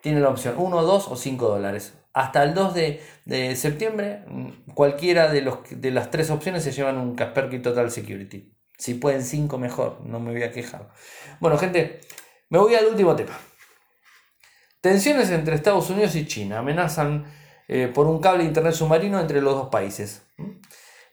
[0.01, 2.03] tiene la opción 1, 2 o 5 dólares.
[2.14, 2.74] Hasta el 2
[3.26, 7.89] de, septiembre, mm, cualquiera de, los, de las tres opciones se llevan un Kaspersky Total
[7.89, 8.55] Security.
[8.78, 10.91] Si pueden 5, mejor, no me voy a quejar.
[11.39, 12.01] Bueno, gente,
[12.49, 13.38] me voy al último tema.
[14.82, 17.26] Tensiones entre Estados Unidos y China amenazan
[17.68, 20.24] eh, por un cable de internet submarino entre los dos países.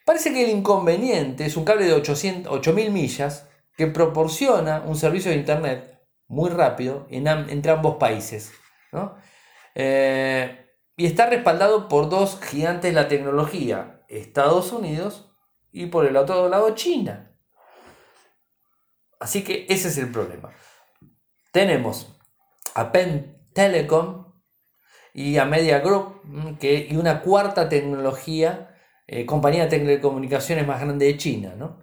[0.05, 5.37] Parece que el inconveniente es un cable de 8.000 millas que proporciona un servicio de
[5.37, 8.53] internet muy rápido entre ambos países.
[9.75, 10.60] Eh,
[11.01, 15.33] y está respaldado por dos gigantes de la tecnología, Estados Unidos
[15.73, 17.35] y por el otro lado China.
[19.19, 20.51] Así que ese es el problema.
[21.53, 22.21] Tenemos
[22.75, 24.43] a Penn Telecom
[25.15, 28.77] y a Media Group mm, que, y una cuarta tecnología,
[29.07, 31.79] eh, compañía de telecomunicaciones más grande de China.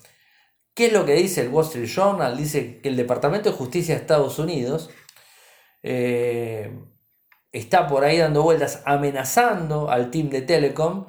[0.76, 2.38] ¿Qué es lo que dice el Wall Street Journal?
[2.38, 4.92] Dice que el Departamento de Justicia de Estados Unidos
[5.82, 6.72] eh,
[7.58, 11.06] está por ahí dando vueltas amenazando al team de Telecom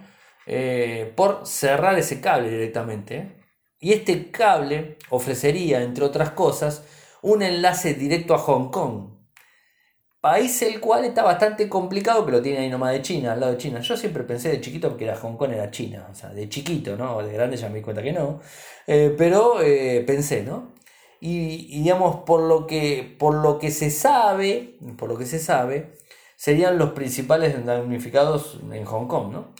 [0.47, 3.37] eh, por cerrar ese cable directamente.
[3.81, 6.85] Y este cable ofrecería, entre otras cosas,
[7.23, 9.19] un enlace directo a Hong Kong.
[10.21, 13.59] País el cual está bastante complicado, pero tiene ahí nomás de China, al lado de
[13.59, 13.81] China.
[13.81, 16.97] Yo siempre pensé de chiquito que era Hong Kong era China, o sea, de chiquito,
[16.97, 17.23] ¿no?
[17.23, 18.41] De grande ya me di cuenta que no.
[18.87, 20.73] Eh, pero eh, pensé, ¿no?
[21.21, 25.39] Y, y, digamos, por lo, que, por lo que se sabe, por lo que se
[25.39, 25.93] sabe,
[26.39, 29.55] serían los principales damnificados en Hong Kong, ¿no?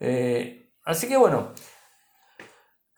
[0.00, 1.52] Eh, así que bueno,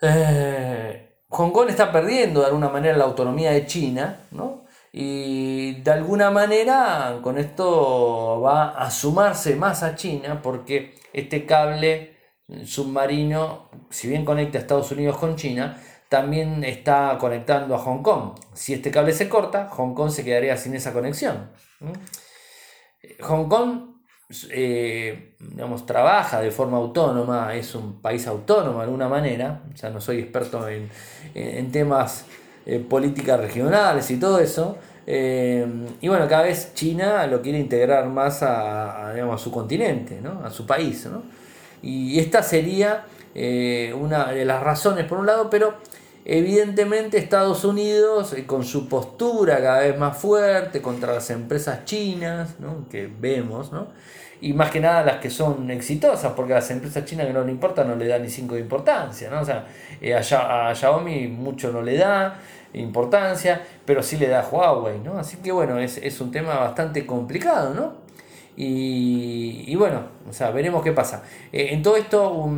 [0.00, 4.64] eh, Hong Kong está perdiendo de alguna manera la autonomía de China, ¿no?
[4.92, 12.16] Y de alguna manera con esto va a sumarse más a China porque este cable
[12.64, 18.38] submarino, si bien conecta a Estados Unidos con China, también está conectando a Hong Kong.
[18.54, 21.50] Si este cable se corta, Hong Kong se quedaría sin esa conexión.
[23.20, 23.96] Hong Kong
[24.50, 29.90] eh, digamos, trabaja de forma autónoma, es un país autónomo de alguna manera, o sea,
[29.90, 30.90] no soy experto en,
[31.70, 32.24] temas
[32.64, 35.64] eh, políticas regionales y todo eso, eh,
[36.00, 41.08] y bueno, cada vez China lo quiere integrar más a, su continente, a su país,
[41.80, 43.04] y esta sería
[43.94, 45.74] una de las razones por un lado, pero
[46.28, 52.56] Evidentemente Estados Unidos, eh, con su postura cada vez más fuerte contra las empresas chinas,
[52.90, 53.70] que vemos,
[54.40, 57.44] y más que nada las que son exitosas, porque a las empresas chinas que no
[57.44, 59.40] le importa no le da ni cinco de importancia, ¿no?
[59.40, 59.66] o sea,
[60.00, 62.40] eh, a, Xiaomi mucho no le da
[62.74, 68.04] importancia, pero sí le da Huawei, así que bueno, es, un tema bastante complicado, ¿no?
[68.56, 71.22] Y, bueno, o sea, veremos qué pasa.
[71.52, 72.50] Eh, en todo esto,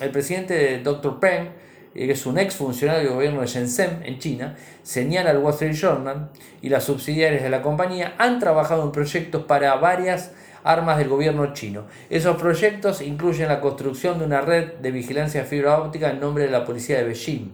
[0.00, 1.20] el presidente Dr.
[1.20, 1.50] Peng,
[1.94, 6.30] es un ex funcionario del gobierno de Shenzhen, en China, señala al Wall Street Journal
[6.60, 10.32] y las subsidiarias de la compañía han trabajado en proyectos para varias
[10.64, 11.84] armas del gobierno chino.
[12.10, 16.50] Esos proyectos incluyen la construcción de una red de vigilancia fibra óptica en nombre de
[16.50, 17.52] la policía de Beijing.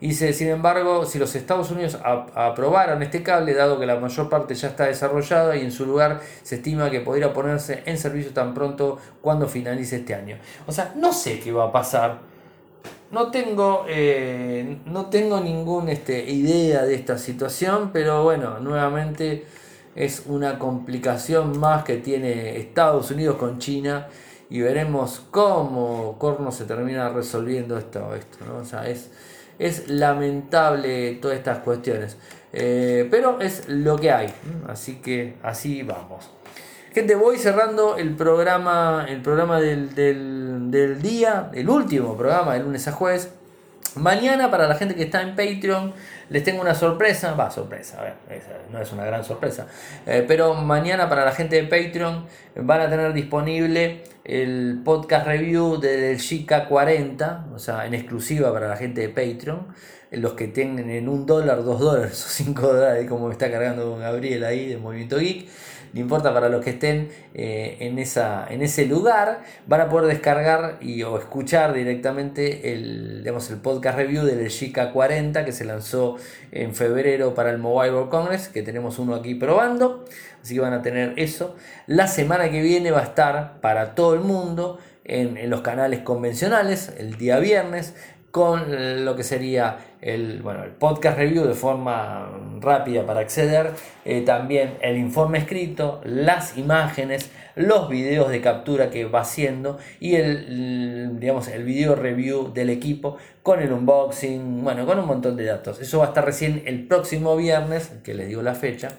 [0.00, 4.54] Dice, sin embargo, si los Estados Unidos aprobaron este cable, dado que la mayor parte
[4.54, 8.54] ya está desarrollada y en su lugar se estima que podría ponerse en servicio tan
[8.54, 10.38] pronto cuando finalice este año.
[10.66, 12.29] O sea, no sé qué va a pasar
[13.10, 19.46] no tengo, eh, no tengo ninguna este, idea de esta situación, pero bueno, nuevamente
[19.94, 24.08] es una complicación más que tiene Estados Unidos con China
[24.48, 28.14] y veremos cómo Corno se termina resolviendo esto.
[28.14, 28.58] esto ¿no?
[28.58, 29.10] o sea, es,
[29.58, 32.16] es lamentable todas estas cuestiones.
[32.52, 34.32] Eh, pero es lo que hay.
[34.66, 36.30] Así que así vamos.
[36.92, 42.88] Gente, voy cerrando el programa, el programa del, del día, el último programa de lunes
[42.88, 43.30] a jueves.
[43.94, 45.92] Mañana para la gente que está en Patreon
[46.30, 48.14] les tengo una sorpresa, va, sorpresa, a ver,
[48.72, 49.68] no es una gran sorpresa,
[50.04, 52.26] eh, pero mañana para la gente de Patreon
[52.56, 58.68] van a tener disponible el podcast review del Chica 40, o sea, en exclusiva para
[58.68, 59.68] la gente de Patreon,
[60.10, 64.44] los que tienen en un dólar, dos dólares o cinco dólares, como está cargando Gabriel
[64.44, 65.48] ahí de Movimiento Geek
[65.92, 70.08] no importa para los que estén eh, en, esa, en ese lugar, van a poder
[70.08, 76.16] descargar y, o escuchar directamente el, el podcast review del Chica 40 que se lanzó
[76.52, 80.04] en febrero para el Mobile World Congress, que tenemos uno aquí probando,
[80.42, 81.56] así que van a tener eso.
[81.86, 86.00] La semana que viene va a estar para todo el mundo en, en los canales
[86.00, 87.94] convencionales, el día viernes,
[88.30, 93.72] con lo que sería el, bueno, el podcast review de forma rápida para acceder,
[94.04, 100.14] eh, también el informe escrito, las imágenes, los videos de captura que va haciendo y
[100.14, 105.44] el, digamos, el video review del equipo con el unboxing, bueno, con un montón de
[105.44, 105.80] datos.
[105.80, 108.90] Eso va a estar recién el próximo viernes, que les digo la fecha,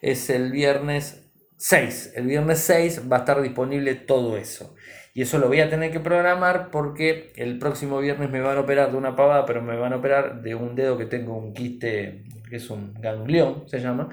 [0.00, 1.22] es el viernes
[1.56, 2.12] 6.
[2.16, 4.74] El viernes 6 va a estar disponible todo eso.
[5.16, 8.60] Y eso lo voy a tener que programar porque el próximo viernes me van a
[8.60, 11.54] operar de una pavada, pero me van a operar de un dedo que tengo un
[11.54, 14.08] quiste, que es un ganglión, se llama,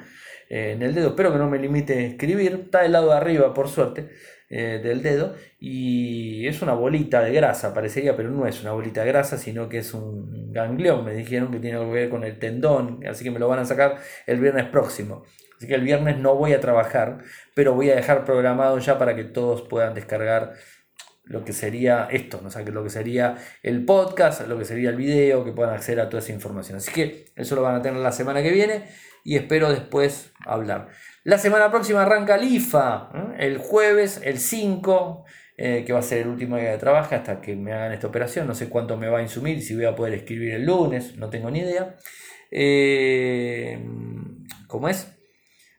[0.47, 1.09] eh, en el dedo.
[1.09, 2.53] Espero que no me limite escribir.
[2.65, 4.09] Está del lado de arriba, por suerte,
[4.47, 5.33] eh, del dedo.
[5.59, 9.69] Y es una bolita de grasa, parecería, pero no es una bolita de grasa, sino
[9.69, 11.03] que es un ganglión.
[11.03, 13.57] Me dijeron que tiene algo que ver con el tendón, así que me lo van
[13.57, 13.97] a sacar
[14.27, 15.23] el viernes próximo.
[15.57, 17.19] Así que el viernes no voy a trabajar,
[17.55, 20.53] pero voy a dejar programado ya para que todos puedan descargar
[21.31, 22.49] lo que sería esto, ¿no?
[22.49, 26.09] o lo que sería el podcast, lo que sería el video, que puedan acceder a
[26.09, 26.77] toda esa información.
[26.77, 28.83] Así que eso lo van a tener la semana que viene
[29.23, 30.89] y espero después hablar.
[31.23, 33.45] La semana próxima arranca el IFA, ¿eh?
[33.45, 35.25] el jueves, el 5,
[35.57, 38.07] eh, que va a ser el último día de trabajo hasta que me hagan esta
[38.07, 38.47] operación.
[38.47, 41.29] No sé cuánto me va a insumir, si voy a poder escribir el lunes, no
[41.29, 41.95] tengo ni idea.
[42.51, 43.79] Eh,
[44.67, 45.20] ¿Cómo es?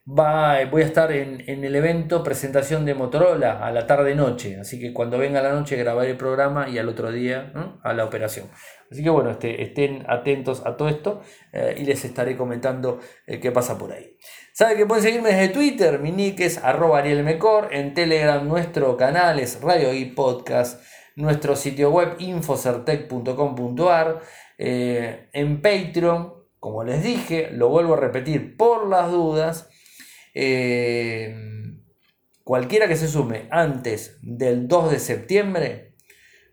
[0.05, 4.91] Va, voy a estar en, el evento presentación de Motorola a la tarde-noche, así que
[4.91, 8.49] cuando venga la noche grabaré el programa y al otro día a la operación.
[8.91, 11.21] Así que bueno, este, estén atentos a todo esto
[11.53, 14.17] eh, y les estaré comentando eh, qué pasa por ahí.
[14.51, 19.39] Saben que pueden seguirme desde Twitter, mi nick es arroba arielmecor, en Telegram nuestro canal
[19.39, 20.83] es Radio y Podcast,
[21.15, 24.19] nuestro sitio web infocertec.com.ar,
[24.57, 29.69] eh, en Patreon, como les dije, lo vuelvo a repetir por las dudas,
[30.33, 31.35] eh,
[32.43, 35.93] cualquiera que se sume antes del 2 de septiembre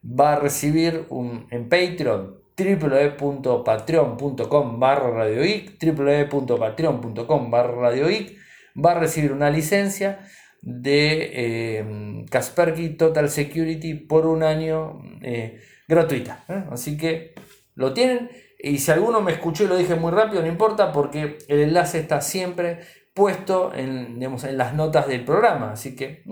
[0.05, 8.39] va a recibir un, en Patreon www.patreon.com barra radioic www.patreon.com barra radioic
[8.83, 10.21] va a recibir una licencia
[10.63, 16.45] de eh, Kaspersky Total Security por un año eh, gratuita.
[16.71, 17.35] Así que
[17.75, 18.31] lo tienen.
[18.63, 21.99] Y si alguno me escuchó y lo dije muy rápido, no importa porque el enlace
[21.99, 22.81] está siempre
[23.21, 25.73] puesto en, en las notas del programa.
[25.73, 26.25] Así que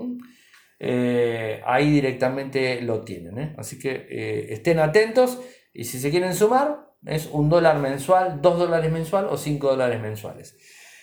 [0.79, 3.37] eh, ahí directamente lo tienen.
[3.37, 3.55] ¿eh?
[3.59, 5.39] Así que eh, estén atentos
[5.71, 10.01] y si se quieren sumar es un dólar mensual, dos dólares mensual o cinco dólares
[10.01, 10.57] mensuales.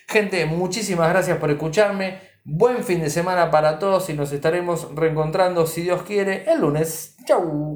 [0.09, 2.19] Gente, muchísimas gracias por escucharme.
[2.45, 7.17] Buen fin de semana para todos y nos estaremos reencontrando, si Dios quiere, el lunes.
[7.27, 7.75] Chau.